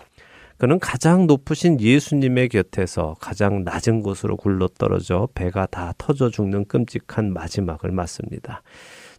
그는 0.57 0.79
가장 0.79 1.27
높으신 1.27 1.79
예수님의 1.79 2.49
곁에서 2.49 3.15
가장 3.19 3.63
낮은 3.63 4.01
곳으로 4.01 4.37
굴러떨어져 4.37 5.29
배가 5.35 5.67
다 5.67 5.93
터져 5.97 6.29
죽는 6.29 6.65
끔찍한 6.65 7.31
마지막을 7.31 7.91
맞습니다. 7.91 8.63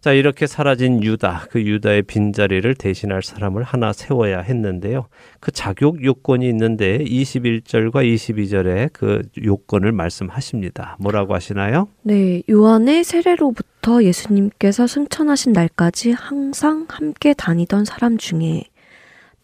자, 0.01 0.13
이렇게 0.13 0.47
사라진 0.47 1.03
유다, 1.03 1.47
그 1.51 1.61
유다의 1.61 2.03
빈자리를 2.03 2.73
대신할 2.77 3.23
사람을 3.23 3.65
하나 3.65 3.93
세워야 3.93 4.41
했는데요. 4.41 5.09
그 5.41 5.51
자격 5.51 6.05
요건이 6.05 6.49
있는데 6.51 6.99
21절과 6.99 8.05
22절에 8.05 8.91
그 8.93 9.23
요건을 9.45 9.91
말씀하십니다. 9.93 10.97
뭐라고 11.01 11.35
하시나요? 11.35 11.89
네, 12.03 12.43
요한의 12.49 13.03
세례로부터 13.03 14.05
예수님께서 14.05 14.87
승천하신 14.87 15.53
날까지 15.53 16.13
항상 16.13 16.87
함께 16.89 17.35
다니던 17.35 17.85
사람 17.85 18.19
중에 18.19 18.65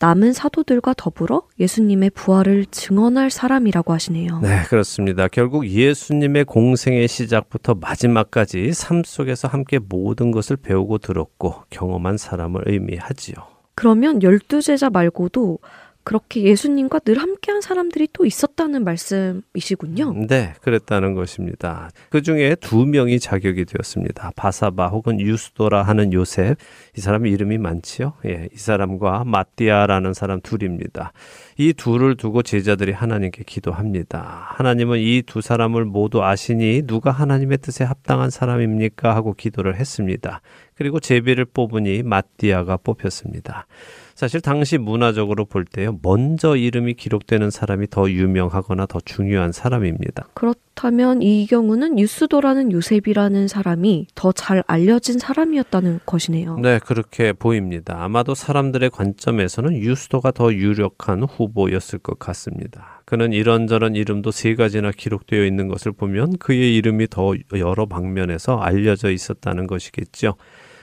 남은 0.04 0.34
사도들과 0.34 0.92
더불어 0.98 1.44
예수님의 1.58 2.10
부활을 2.10 2.66
증언할 2.66 3.30
사람이라고 3.30 3.94
하시네요. 3.94 4.40
네, 4.40 4.62
그렇습니다. 4.68 5.28
결국 5.28 5.66
예수님의 5.66 6.44
공생의 6.44 7.08
시작부터 7.08 7.74
마지막까지 7.74 8.74
삶 8.74 9.02
속에서 9.02 9.48
함께 9.48 9.78
모든 9.78 10.30
것을 10.30 10.58
배우고 10.58 10.98
들었고 10.98 11.62
경험한 11.70 12.18
사람을 12.18 12.64
의미하지요. 12.66 13.36
그러면 13.74 14.22
열두 14.22 14.60
제자 14.60 14.90
말고도 14.90 15.58
그렇게 16.04 16.42
예수님과 16.42 17.00
늘 17.00 17.18
함께한 17.18 17.60
사람들이 17.60 18.08
또 18.12 18.24
있었다는 18.24 18.84
말씀이시군요. 18.84 20.14
네, 20.28 20.52
그랬다는 20.60 21.14
것입니다. 21.14 21.90
그 22.10 22.22
중에 22.22 22.54
두 22.56 22.86
명이 22.86 23.18
자격이 23.18 23.64
되었습니다. 23.64 24.32
바사바 24.36 24.88
혹은 24.88 25.20
유스도라 25.20 25.82
하는 25.82 26.12
요셉. 26.12 26.58
이 26.96 27.00
사람 27.00 27.26
이름이 27.26 27.58
많지요. 27.58 28.12
예, 28.26 28.48
이 28.54 28.56
사람과 28.56 29.24
마띠아라는 29.24 30.14
사람 30.14 30.40
둘입니다. 30.40 31.12
이 31.56 31.72
둘을 31.72 32.16
두고 32.16 32.42
제자들이 32.42 32.92
하나님께 32.92 33.44
기도합니다. 33.44 34.46
하나님은 34.50 34.98
이 35.00 35.22
두 35.26 35.40
사람을 35.40 35.84
모두 35.84 36.22
아시니 36.22 36.82
누가 36.86 37.10
하나님의 37.10 37.58
뜻에 37.58 37.82
합당한 37.84 38.30
사람입니까? 38.30 39.14
하고 39.16 39.32
기도를 39.34 39.76
했습니다. 39.76 40.40
그리고 40.74 41.00
제비를 41.00 41.44
뽑으니 41.46 42.02
마띠아가 42.02 42.76
뽑혔습니다. 42.76 43.66
사실 44.14 44.40
당시 44.40 44.78
문화적으로 44.78 45.44
볼 45.44 45.64
때요, 45.64 45.98
먼저 46.02 46.54
이름이 46.56 46.94
기록되는 46.94 47.50
사람이 47.50 47.88
더 47.90 48.08
유명하거나 48.08 48.86
더 48.86 49.00
중요한 49.04 49.50
사람입니다. 49.50 50.28
그렇다면 50.34 51.20
이 51.20 51.46
경우는 51.46 51.98
유스도라는 51.98 52.70
요셉이라는 52.70 53.48
사람이 53.48 54.06
더 54.14 54.30
잘 54.32 54.62
알려진 54.66 55.18
사람이었다는 55.18 56.00
것이네요. 56.06 56.58
네, 56.58 56.78
그렇게 56.78 57.32
보입니다. 57.32 58.02
아마도 58.02 58.34
사람들의 58.34 58.90
관점에서는 58.90 59.74
유스도가 59.76 60.32
더 60.32 60.52
유력한 60.52 61.22
후보였을 61.22 61.98
것 61.98 62.18
같습니다. 62.18 63.02
그는 63.06 63.32
이런저런 63.32 63.94
이름도 63.96 64.30
세 64.30 64.54
가지나 64.54 64.90
기록되어 64.92 65.44
있는 65.44 65.68
것을 65.68 65.92
보면 65.92 66.38
그의 66.38 66.76
이름이 66.76 67.08
더 67.10 67.32
여러 67.54 67.86
방면에서 67.86 68.58
알려져 68.58 69.10
있었다는 69.10 69.66
것이겠죠. 69.66 70.34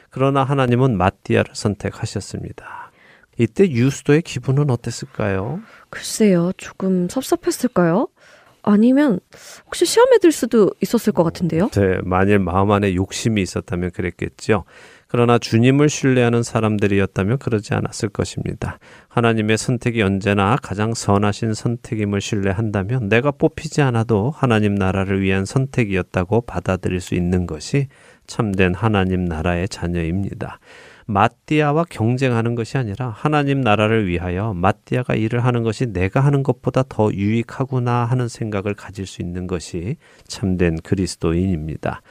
그러나 0.09 0.43
하나님은 0.43 0.97
마띠아를 0.97 1.55
선택하셨습니다. 1.55 2.80
이때 3.41 3.67
유스도의 3.69 4.21
기분은 4.21 4.69
어땠을까요? 4.69 5.61
글쎄요, 5.89 6.51
조금 6.57 7.09
섭섭했을까요? 7.09 8.07
아니면 8.63 9.19
혹시 9.65 9.87
시험에 9.87 10.19
들 10.19 10.31
수도 10.31 10.71
있었을 10.81 11.13
것 11.13 11.23
같은데요? 11.23 11.69
네, 11.69 11.97
만일 12.03 12.37
마음 12.37 12.71
안에 12.71 12.93
욕심이 12.93 13.41
있었다면 13.41 13.89
그랬겠죠. 13.91 14.65
그러나 15.07 15.39
주님을 15.39 15.89
신뢰하는 15.89 16.43
사람들이었다면 16.43 17.39
그러지 17.39 17.73
않았을 17.73 18.09
것입니다. 18.09 18.77
하나님의 19.09 19.57
선택이 19.57 20.01
언제나 20.03 20.55
가장 20.61 20.93
선하신 20.93 21.55
선택임을 21.55 22.21
신뢰한다면 22.21 23.09
내가 23.09 23.31
뽑히지 23.31 23.81
않아도 23.81 24.31
하나님 24.33 24.75
나라를 24.75 25.21
위한 25.21 25.45
선택이었다고 25.45 26.41
받아들일 26.41 27.01
수 27.01 27.15
있는 27.15 27.47
것이 27.47 27.87
참된 28.27 28.75
하나님 28.75 29.25
나라의 29.25 29.67
자녀입니다. 29.67 30.59
마띠아와 31.05 31.85
경쟁하는 31.89 32.55
것이 32.55 32.77
아니라 32.77 33.09
하나님 33.09 33.61
나라를 33.61 34.07
위하여 34.07 34.53
마띠아가 34.53 35.15
일을 35.15 35.43
하는 35.43 35.63
것이 35.63 35.87
내가 35.87 36.19
하는 36.19 36.43
것보다 36.43 36.83
더 36.87 37.11
유익하구나 37.11 38.05
하는 38.05 38.27
생각을 38.27 38.73
가질 38.73 39.05
수 39.05 39.21
있는 39.21 39.47
것이 39.47 39.97
참된 40.27 40.77
그리스도인입니다. 40.81 42.01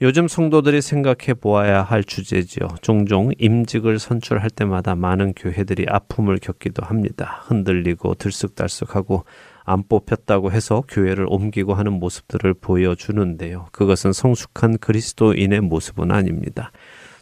요즘 0.00 0.28
성도들이 0.28 0.80
생각해 0.80 1.34
보아야 1.40 1.82
할 1.82 2.04
주제지요. 2.04 2.68
종종 2.82 3.32
임직을 3.38 3.98
선출할 3.98 4.50
때마다 4.50 4.94
많은 4.94 5.32
교회들이 5.34 5.86
아픔을 5.88 6.38
겪기도 6.38 6.84
합니다. 6.86 7.42
흔들리고 7.46 8.14
들쑥달쑥하고 8.14 9.24
안 9.64 9.82
뽑혔다고 9.86 10.50
해서 10.50 10.82
교회를 10.88 11.26
옮기고 11.28 11.74
하는 11.74 11.92
모습들을 11.94 12.54
보여주는데요. 12.54 13.66
그것은 13.72 14.14
성숙한 14.14 14.78
그리스도인의 14.78 15.60
모습은 15.60 16.10
아닙니다. 16.10 16.72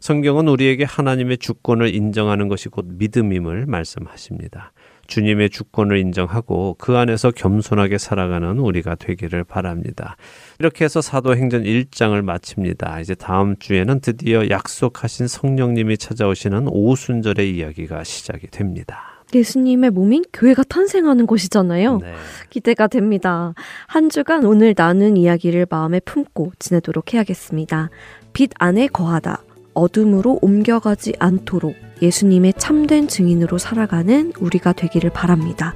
성경은 0.00 0.48
우리에게 0.48 0.84
하나님의 0.84 1.38
주권을 1.38 1.94
인정하는 1.94 2.48
것이 2.48 2.68
곧 2.68 2.86
믿음임을 2.88 3.66
말씀하십니다. 3.66 4.72
주님의 5.06 5.50
주권을 5.50 5.98
인정하고 5.98 6.76
그 6.78 6.96
안에서 6.96 7.30
겸손하게 7.30 7.98
살아가는 7.98 8.58
우리가 8.58 8.96
되기를 8.96 9.44
바랍니다. 9.44 10.16
이렇게 10.58 10.84
해서 10.84 11.00
사도행전 11.00 11.62
1장을 11.62 12.20
마칩니다. 12.22 13.00
이제 13.00 13.14
다음 13.14 13.56
주에는 13.56 14.00
드디어 14.00 14.48
약속하신 14.48 15.28
성령님이 15.28 15.98
찾아오시는 15.98 16.68
오순절의 16.68 17.56
이야기가 17.56 18.04
시작이 18.04 18.48
됩니다. 18.48 19.16
예수님의 19.34 19.90
몸인 19.90 20.24
교회가 20.32 20.62
탄생하는 20.64 21.26
곳이잖아요. 21.26 21.98
네. 21.98 22.14
기대가 22.48 22.86
됩니다. 22.86 23.54
한 23.88 24.08
주간 24.08 24.44
오늘 24.44 24.74
나눈 24.74 25.16
이야기를 25.16 25.66
마음에 25.68 25.98
품고 26.00 26.52
지내도록 26.58 27.12
해야겠습니다. 27.12 27.90
빛 28.32 28.50
안에 28.58 28.86
거하다. 28.86 29.42
어둠으로 29.76 30.38
옮겨가지 30.42 31.14
않도록 31.18 31.76
예수님의 32.02 32.54
참된 32.58 33.08
증인으로 33.08 33.58
살아가는 33.58 34.32
우리가 34.40 34.72
되기를 34.72 35.10
바랍니다. 35.10 35.74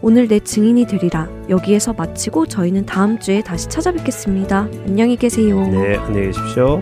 오늘 0.00 0.26
내 0.26 0.40
증인이 0.40 0.86
되리라. 0.86 1.30
여기에서 1.48 1.92
마치고 1.92 2.46
저희는 2.46 2.86
다음 2.86 3.18
주에 3.18 3.42
다시 3.42 3.68
찾아뵙겠습니다. 3.68 4.68
안녕히 4.86 5.16
계세요. 5.16 5.60
네, 5.68 5.96
안녕히 5.96 6.26
계십시오. 6.26 6.80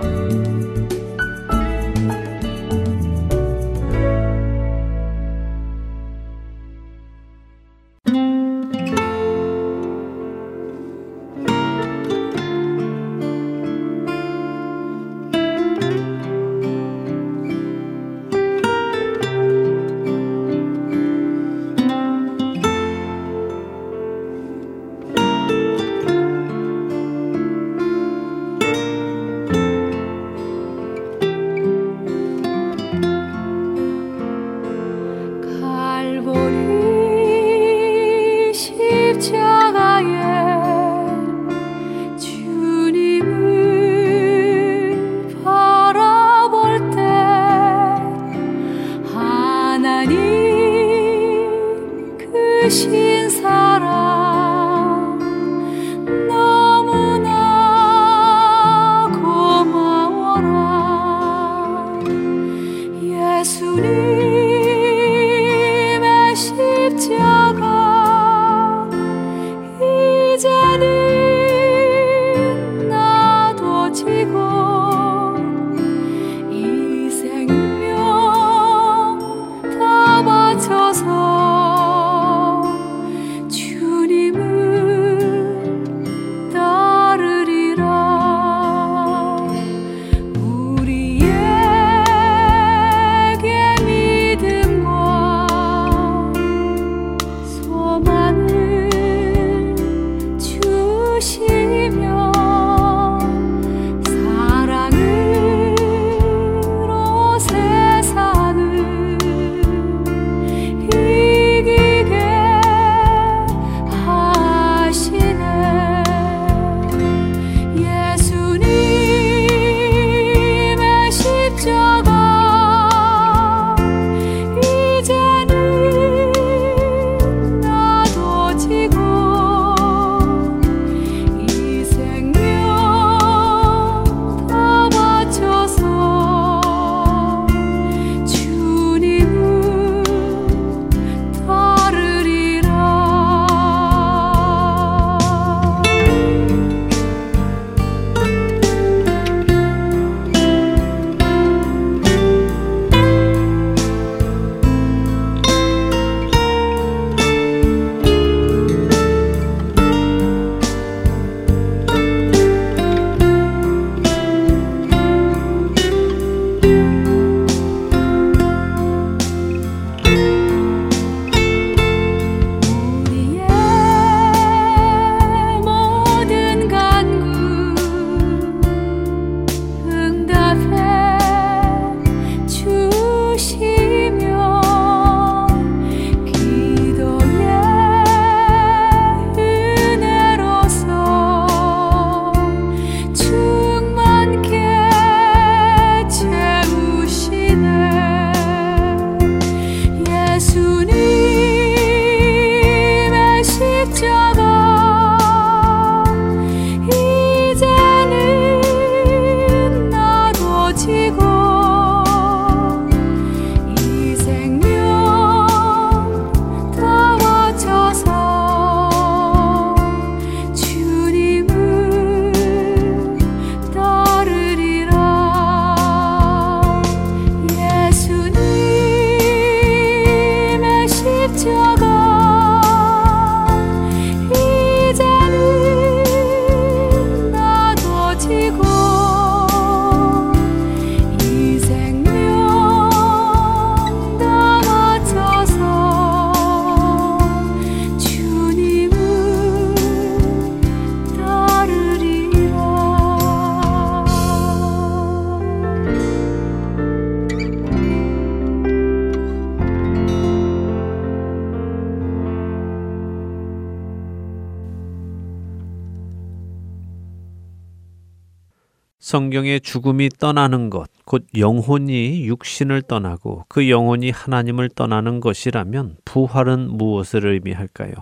성경의 269.11 269.61
죽음이 269.63 270.09
떠나는 270.09 270.71
것, 270.71 270.89
곧 271.05 271.27
영혼이 271.37 272.27
육신을 272.27 272.83
떠나고 272.83 273.45
그 273.49 273.69
영혼이 273.69 274.11
하나님을 274.11 274.69
떠나는 274.69 275.19
것이라면 275.19 275.97
부활은 276.05 276.77
무엇을 276.77 277.27
의미할까요? 277.27 277.93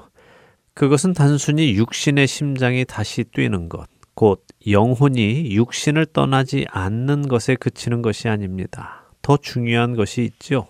그것은 0.75 1.15
단순히 1.15 1.75
육신의 1.77 2.27
심장이 2.27 2.85
다시 2.85 3.25
뛰는 3.25 3.71
것, 3.71 3.89
곧 4.15 4.45
영혼이 4.69 5.53
육신을 5.53 6.05
떠나지 6.13 6.67
않는 6.69 7.27
것에 7.29 7.55
그치는 7.55 8.03
것이 8.03 8.29
아닙니다. 8.29 9.11
더 9.23 9.39
중요한 9.39 9.97
것이 9.97 10.25
있죠. 10.25 10.67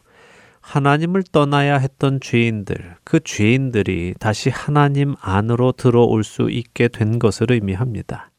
하나님을 0.61 1.25
떠나야 1.33 1.79
했던 1.79 2.21
죄인들, 2.21 2.95
그 3.03 3.19
죄인들이 3.19 4.15
다시 4.21 4.51
하나님 4.51 5.17
안으로 5.21 5.73
들어올 5.73 6.23
수 6.23 6.49
있게 6.49 6.87
된 6.87 7.19
것을 7.19 7.51
의미합니다. 7.51 8.31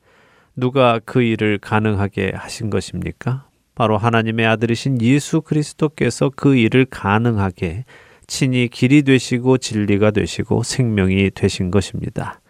누가 0.55 0.99
그 1.05 1.21
일을 1.21 1.57
가능하게 1.57 2.33
하신 2.35 2.69
것입니까? 2.69 3.47
바로 3.75 3.97
하나님의 3.97 4.45
아들이신 4.45 5.01
예수 5.01 5.41
그리스도께서 5.41 6.31
그 6.35 6.55
일을 6.55 6.85
가능하게 6.85 7.85
친히 8.27 8.67
길이 8.67 9.03
되시고 9.03 9.57
진리가 9.57 10.11
되시고 10.11 10.63
생명이 10.63 11.31
되신 11.31 11.71
것입니다. 11.71 12.41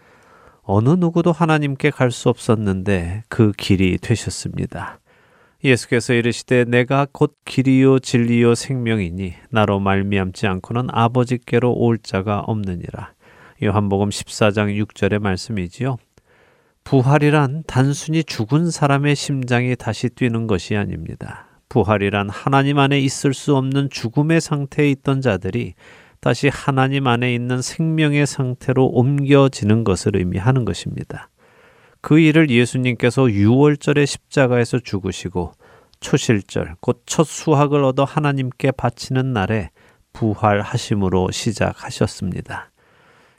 어느 0.62 0.90
누구도 0.90 1.32
하나님께 1.32 1.90
갈 1.90 2.10
수 2.10 2.28
없었는데 2.28 3.24
그 3.28 3.52
길이 3.56 3.96
되셨습니다. 3.98 5.00
예수께서 5.62 6.14
이르시되 6.14 6.64
내가 6.64 7.06
곧 7.10 7.34
길이요 7.44 7.98
진리요 7.98 8.54
생명이니 8.54 9.34
나로 9.50 9.78
말미암지 9.78 10.46
않고는 10.46 10.88
아버지께로 10.90 11.72
올 11.72 11.98
자가 11.98 12.40
없느니라. 12.40 13.12
요한복음 13.62 14.08
14장 14.08 14.84
6절의 14.84 15.20
말씀이지요. 15.20 15.96
부활이란 16.90 17.62
단순히 17.68 18.24
죽은 18.24 18.72
사람의 18.72 19.14
심장이 19.14 19.76
다시 19.76 20.08
뛰는 20.08 20.48
것이 20.48 20.74
아닙니다. 20.74 21.46
부활이란 21.68 22.28
하나님 22.28 22.80
안에 22.80 22.98
있을 22.98 23.32
수 23.32 23.54
없는 23.54 23.90
죽음의 23.90 24.40
상태에 24.40 24.90
있던 24.90 25.20
자들이 25.20 25.74
다시 26.18 26.48
하나님 26.48 27.06
안에 27.06 27.32
있는 27.32 27.62
생명의 27.62 28.26
상태로 28.26 28.86
옮겨지는 28.86 29.84
것을 29.84 30.16
의미하는 30.16 30.64
것입니다. 30.64 31.28
그 32.00 32.18
일을 32.18 32.50
예수님께서 32.50 33.22
6월절의 33.22 34.06
십자가에서 34.06 34.80
죽으시고 34.80 35.52
초실절 36.00 36.74
곧 36.80 37.04
첫 37.06 37.24
수확을 37.24 37.84
얻어 37.84 38.02
하나님께 38.02 38.72
바치는 38.72 39.32
날에 39.32 39.70
부활하심으로 40.12 41.30
시작하셨습니다. 41.30 42.69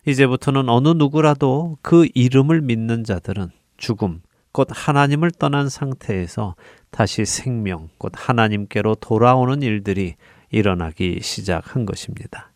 이제부터는 0.05 0.67
어느 0.67 0.89
누구라도 0.89 1.77
그 1.83 2.07
이름을 2.15 2.61
믿는 2.61 3.03
자들은 3.03 3.49
죽음, 3.77 4.21
곧 4.51 4.67
하나님을 4.71 5.29
떠난 5.31 5.69
상태에서 5.69 6.55
다시 6.89 7.23
생명, 7.25 7.89
곧 7.99 8.11
하나님께로 8.15 8.95
돌아오는 8.95 9.61
일들이 9.61 10.15
일어나기 10.49 11.19
시작한 11.21 11.85
것입니다. 11.85 12.51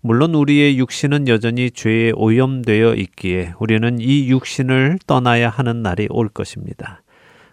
물론 0.00 0.34
우리의 0.34 0.78
육신은 0.78 1.26
여전히 1.26 1.72
죄에 1.72 2.12
오염되어 2.14 2.94
있기에 2.94 3.54
우리는 3.58 3.98
이 3.98 4.28
육신을 4.30 5.00
떠나야 5.08 5.48
하는 5.48 5.82
날이 5.82 6.06
올 6.10 6.28
것입니다. 6.28 7.02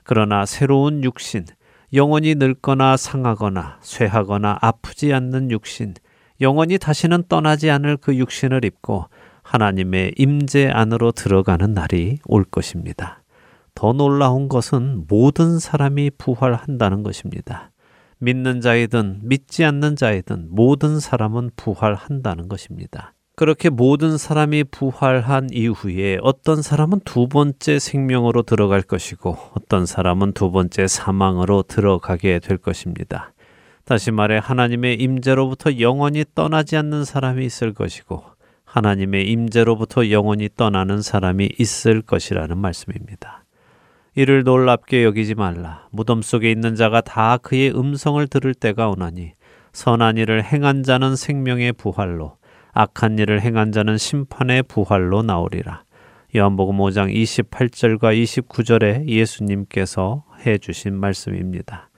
그러나 0.04 0.46
새로운 0.46 1.04
육신, 1.04 1.48
영원히 1.94 2.36
늙거나 2.36 2.98
상하거나 2.98 3.80
쇠하거나 3.82 4.60
아프지 4.62 5.12
않는 5.12 5.50
육신, 5.50 5.96
영원히 6.42 6.78
다시는 6.78 7.24
떠나지 7.30 7.70
않을 7.72 7.98
그 7.98 8.16
육신을 8.16 8.66
입고 8.66 9.08
하나님의 9.54 10.16
임재 10.18 10.70
안으로 10.70 11.12
들어가는 11.12 11.76
날이 11.76 12.18
올 12.26 12.44
것입니다. 12.44 13.22
더 13.76 13.94
놀라운 13.94 14.50
것은 14.50 15.06
모든 15.08 15.60
사람이 15.60 16.10
부활한다는 16.18 17.04
것입니다. 17.04 17.70
믿는 18.18 18.62
자이든 18.62 19.20
믿지 19.22 19.64
않는 19.64 19.96
자이든 19.96 20.48
모든 20.50 21.00
사람은 21.00 21.52
부활한다는 21.56 22.50
것입니다. 22.50 23.14
그렇게 23.36 23.70
모든 23.70 24.18
사람이 24.18 24.64
부활한 24.66 25.50
이후에 25.52 26.18
어떤 26.24 26.64
사람은 26.64 27.02
두 27.06 27.28
번째 27.28 27.78
생명으로 27.78 28.42
들어갈 28.42 28.82
것이고 28.82 29.38
어떤 29.54 29.86
사람은 29.86 30.34
두 30.34 30.50
번째 30.50 30.88
사망으로 30.88 31.64
들어가게 31.64 32.40
될 32.40 32.58
것입니다. 32.58 33.34
다시 33.86 34.10
말해 34.10 34.40
하나님의 34.42 34.96
임재로부터 34.96 35.80
영원히 35.80 36.26
떠나지 36.34 36.76
않는 36.78 37.06
사람이 37.06 37.46
있을 37.46 37.74
것이고 37.74 38.33
하나님의 38.74 39.30
임재로부터 39.30 40.10
영원히 40.10 40.50
떠나는 40.58 41.04
사람이 41.04 41.48
있을 41.60 42.02
것이라는 42.02 42.58
말씀입니다. 42.58 43.46
이를 44.16 44.44
놀랍게 44.44 45.04
여기지 45.04 45.36
말라. 45.36 45.88
무덤 45.92 46.24
속에 46.24 46.50
있는 46.50 46.74
자가 46.74 47.02
다 47.02 47.38
그의 47.38 47.70
음성을 47.70 48.26
들을 48.26 48.56
때가 48.56 48.90
오나니 48.90 49.34
선한 49.74 50.18
일을 50.18 50.44
행한 50.44 50.82
자는 50.82 51.16
생명의 51.16 51.74
부활로 51.74 52.38
악한 52.72 53.20
일을 53.20 53.42
행한 53.42 53.72
자는 53.74 54.00
심판의 54.00 54.64
부활로 54.64 55.22
나오리라. 55.22 55.84
요한복음 56.36 56.78
5장 56.78 57.14
28절과 57.14 58.20
29절에 58.24 59.08
예수님께서 59.08 60.24
해 60.48 60.58
주신 60.58 60.96
말씀입니다. 60.96 61.92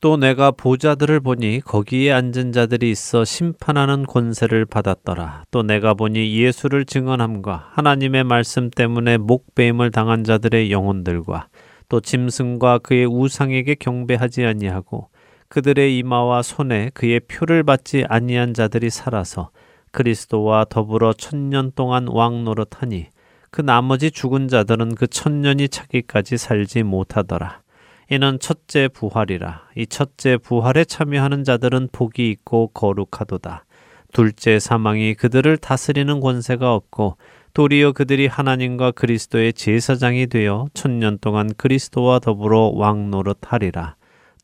또 0.00 0.16
내가 0.16 0.52
보자들을 0.52 1.18
보니 1.18 1.60
거기에 1.64 2.12
앉은 2.12 2.52
자들이 2.52 2.88
있어 2.88 3.24
심판하는 3.24 4.06
권세를 4.06 4.64
받았더라. 4.64 5.42
또 5.50 5.64
내가 5.64 5.94
보니 5.94 6.38
예수를 6.38 6.84
증언함과 6.84 7.70
하나님의 7.72 8.22
말씀 8.22 8.70
때문에 8.70 9.16
목배임을 9.16 9.90
당한 9.90 10.22
자들의 10.22 10.70
영혼들과 10.70 11.48
또 11.88 12.00
짐승과 12.00 12.78
그의 12.78 13.06
우상에게 13.06 13.74
경배하지 13.74 14.44
아니하고 14.44 15.08
그들의 15.48 15.98
이마와 15.98 16.42
손에 16.42 16.90
그의 16.94 17.18
표를 17.18 17.64
받지 17.64 18.04
아니한 18.08 18.54
자들이 18.54 18.90
살아서 18.90 19.50
그리스도와 19.90 20.66
더불어 20.66 21.12
천년 21.12 21.72
동안 21.74 22.06
왕 22.06 22.44
노릇하니 22.44 23.06
그 23.50 23.62
나머지 23.62 24.12
죽은 24.12 24.46
자들은 24.46 24.94
그 24.94 25.08
천년이 25.08 25.70
차기까지 25.70 26.36
살지 26.36 26.84
못하더라. 26.84 27.62
이는 28.10 28.38
첫째 28.40 28.88
부활이라. 28.88 29.68
이 29.76 29.86
첫째 29.86 30.38
부활에 30.38 30.86
참여하는 30.86 31.44
자들은 31.44 31.90
복이 31.92 32.30
있고 32.30 32.68
거룩하도다. 32.68 33.66
둘째 34.14 34.58
사망이 34.58 35.12
그들을 35.14 35.58
다스리는 35.58 36.18
권세가 36.20 36.72
없고 36.72 37.18
도리어 37.52 37.92
그들이 37.92 38.26
하나님과 38.26 38.92
그리스도의 38.92 39.52
제사장이 39.52 40.28
되어 40.28 40.68
천년 40.72 41.18
동안 41.20 41.50
그리스도와 41.58 42.18
더불어 42.18 42.72
왕 42.74 43.10
노릇하리라. 43.10 43.96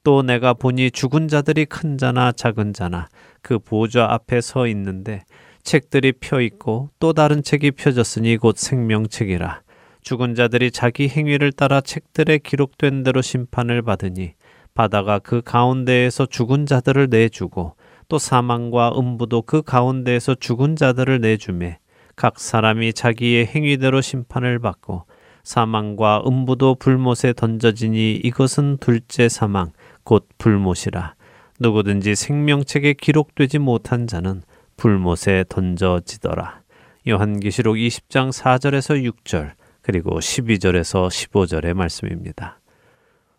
또 0.03 0.21
내가 0.21 0.53
보니 0.53 0.91
죽은 0.91 1.29
자들이 1.29 1.65
큰 1.65 1.97
자나 1.97 2.33
작은 2.33 2.75
자나 2.75 3.09
그 3.41 3.59
보좌 3.59 4.05
앞에 4.11 4.43
서 4.43 4.67
있는데 4.67 5.25
책들이 5.63 6.13
펴 6.13 6.43
있고 6.43 6.91
또 6.99 7.15
다른 7.15 7.43
책이 7.43 7.71
펴졌으니 7.71 8.37
곧 8.37 8.59
생명책이라. 8.59 9.64
죽은 10.05 10.35
자들이 10.35 10.71
자기 10.71 11.09
행위를 11.09 11.51
따라 11.51 11.81
책들에 11.81 12.39
기록된 12.39 13.03
대로 13.05 13.23
심판을 13.23 13.81
받으니 13.81 14.35
바다가 14.75 15.19
그 15.19 15.41
가운데에서 15.41 16.27
죽은 16.27 16.67
자들을 16.67 17.09
내주고 17.09 17.75
또 18.09 18.19
사망과 18.19 18.93
음부도 18.99 19.43
그 19.43 19.63
가운데에서 19.63 20.35
죽은 20.35 20.77
자들을 20.77 21.23
내주매 21.23 21.79
각 22.17 22.39
사람이 22.39 22.93
자기의 22.93 23.47
행위대로 23.47 24.03
심판을 24.03 24.59
받고 24.59 25.07
사망과 25.43 26.25
음부도 26.27 26.75
불못에 26.75 27.33
던져지니 27.35 28.17
이것은 28.17 28.77
둘째 28.79 29.31
사망 29.31 29.73
곧 30.05 30.29
불못이라 30.37 31.15
누구든지 31.61 32.15
생명책에 32.15 32.93
기록되지 32.93 33.59
못한 33.59 34.07
자는 34.07 34.43
불못에 34.77 35.45
던져지더라. 35.49 36.61
요한계시록 37.09 37.77
20장 37.77 38.33
4절에서 38.33 39.11
6절 39.11 39.53
그리고 39.85 40.19
12절에서 40.19 41.09
15절의 41.09 41.75
말씀입니다. 41.75 42.59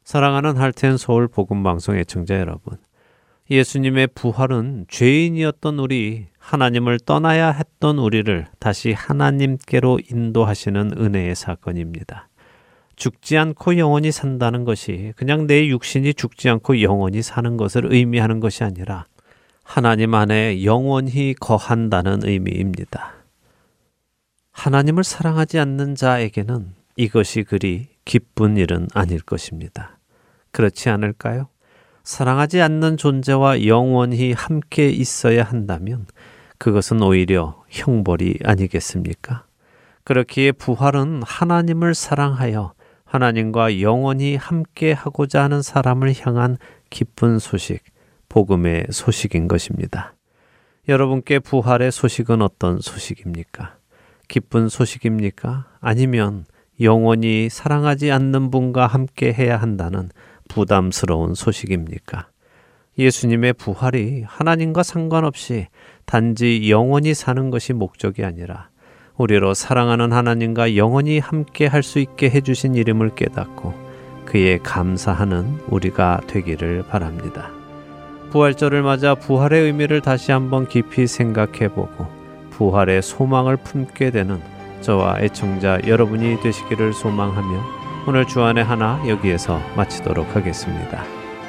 사랑하는 0.04 0.58
할텐 0.58 0.98
서울 0.98 1.28
복음 1.28 1.64
방송 1.64 1.98
애청자 1.98 2.40
여러분. 2.40 2.78
예수님의 3.50 4.10
부활은 4.14 4.86
죄인이었던 4.88 5.80
우리 5.80 6.28
하나님을 6.38 7.00
떠나야 7.00 7.52
했던 7.52 7.98
우리를 7.98 8.46
다시 8.60 8.94
하나님께로 8.94 10.00
인도하시는 10.12 10.92
은혜의 10.98 11.34
사건입니다. 11.34 12.30
죽지 12.96 13.38
않고 13.38 13.78
영원히 13.80 14.12
산다는 14.12 14.66
것이 14.66 15.14
그냥 15.16 15.48
내 15.48 15.68
육신이 15.68 16.14
죽지 16.14 16.48
않고 16.50 16.84
영원히 16.84 17.24
사는 17.24 17.58
것을 17.58 17.92
의미하는 17.92 18.40
것이 18.40 18.64
아니라 18.64 19.06
하나님 19.64 20.14
안에 20.14 20.64
영원히 20.64 21.34
거한다는 21.34 22.20
의미입니다. 22.24 23.15
하나님을 24.56 25.04
사랑하지 25.04 25.60
않는 25.60 25.96
자에게는 25.96 26.74
이것이 26.96 27.44
그리 27.44 27.90
기쁜 28.06 28.56
일은 28.58 28.88
아닐 28.94 29.22
것입니다. 29.22 30.00
그렇지 30.52 30.90
않을까요? 30.90 31.50
사랑하지 32.04 32.62
않는 32.62 32.98
존재와 32.98 33.66
영원히 33.66 34.32
함께 34.32 34.90
있어야 34.90 35.44
한다면 35.44 36.08
그것은 36.58 37.04
오히려 37.04 37.64
형벌이 37.70 38.40
아니겠습니까? 38.44 39.46
그렇기에 40.06 40.54
부활은 40.54 41.22
하나님을 41.24 41.94
사랑하여 41.94 42.74
하나님과 43.04 43.82
영원히 43.82 44.36
함께 44.36 44.94
하고자 44.94 45.44
하는 45.44 45.62
사람을 45.62 46.14
향한 46.22 46.58
기쁜 46.90 47.40
소식, 47.40 47.84
복음의 48.30 48.88
소식인 48.92 49.48
것입니다. 49.48 50.16
여러분께 50.88 51.40
부활의 51.40 51.92
소식은 51.92 52.42
어떤 52.42 52.80
소식입니까? 52.80 53.78
기쁜 54.28 54.70
소식입니까? 54.70 55.66
아니면 55.82 56.46
영원히 56.82 57.50
사랑하지 57.50 58.12
않는 58.12 58.52
분과 58.52 58.88
함께 58.88 59.32
해야 59.32 59.58
한다는 59.58 60.10
부담스러운 60.48 61.34
소식입니까? 61.36 62.28
예수님의 62.98 63.54
부활이 63.54 64.24
하나님과 64.26 64.84
상관없이 64.84 65.68
단지 66.06 66.70
영원히 66.70 67.14
사는 67.14 67.50
것이 67.50 67.74
목적이 67.74 68.24
아니라 68.24 68.70
우리로 69.18 69.54
사랑하는 69.54 70.12
하나님과 70.12 70.76
영원히 70.76 71.20
함께 71.20 71.68
할 71.68 71.84
수 71.84 72.00
있게 72.00 72.30
해주신 72.30 72.76
이름을 72.76 73.16
깨닫고 73.16 73.74
그에 74.26 74.58
감사하는 74.58 75.60
우리가 75.68 76.22
되기를 76.28 76.84
바랍니다. 76.90 77.52
부활절을 78.32 78.82
맞아 78.82 79.16
부활의 79.16 79.62
의미를 79.64 80.02
다시 80.02 80.32
한번 80.32 80.68
깊이 80.68 81.08
생각해 81.08 81.70
보고 81.70 82.08
부활의 82.56 83.02
소망을 83.02 83.58
품게 83.58 84.12
되는 84.12 84.42
저와 84.82 85.18
애청자 85.20 85.80
여러분이 85.86 86.42
되시기를 86.42 86.94
소망하며 86.94 87.64
오늘 88.08 88.26
주안의 88.26 88.64
하나 88.64 89.02
여기에서 89.08 89.60
마치도록 89.76 90.36
하겠습니다. 90.36 91.04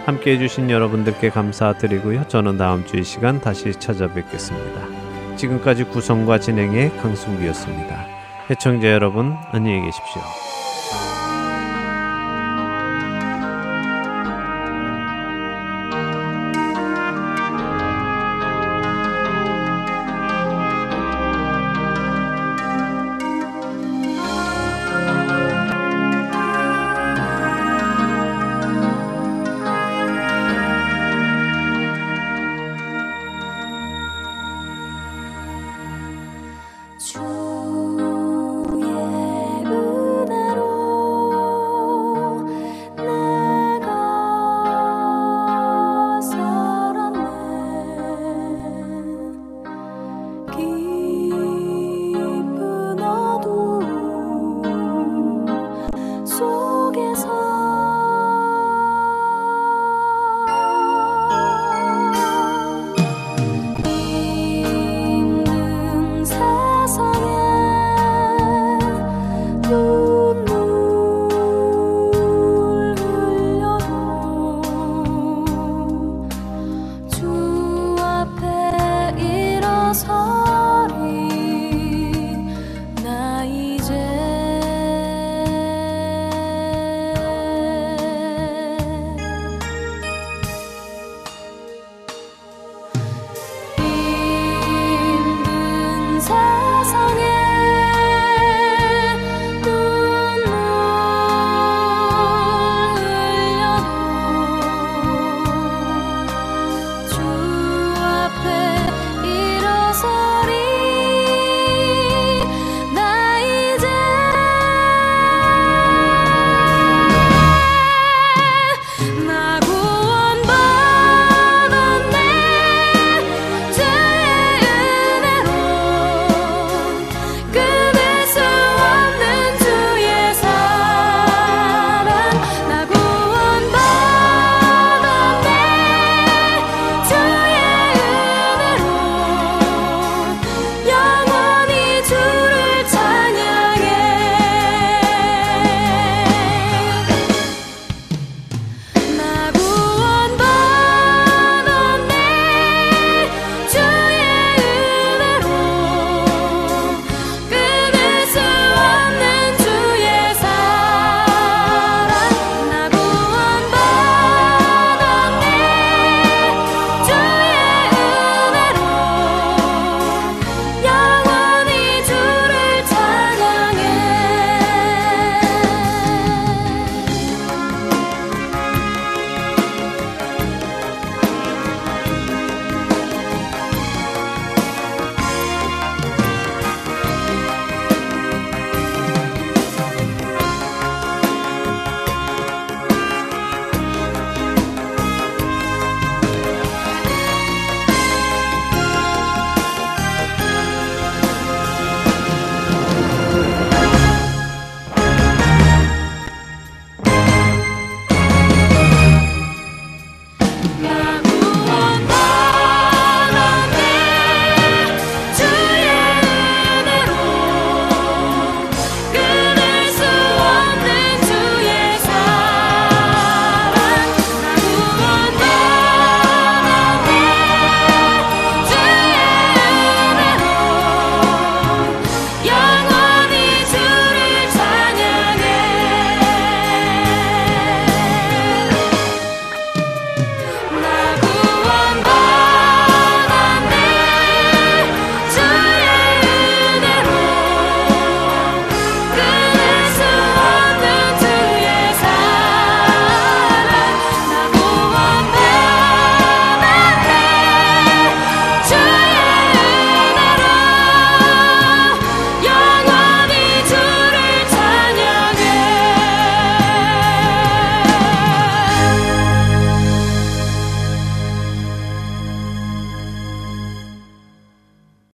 함께 0.04 0.32
해주신 0.32 0.70
여러분들께 0.70 1.30
감사드리고요. 1.30 2.28
저는 2.28 2.57
다음 2.59 2.84
주 2.86 2.96
이 2.96 3.04
시간 3.04 3.40
다시 3.40 3.72
찾아뵙겠습니다. 3.72 5.36
지금까지 5.36 5.84
구성과 5.84 6.40
진행의 6.40 6.96
강승기였습니다. 6.96 8.07
애청자 8.50 8.88
여러분, 8.88 9.36
안녕히 9.52 9.82
계십시오. 9.82 10.66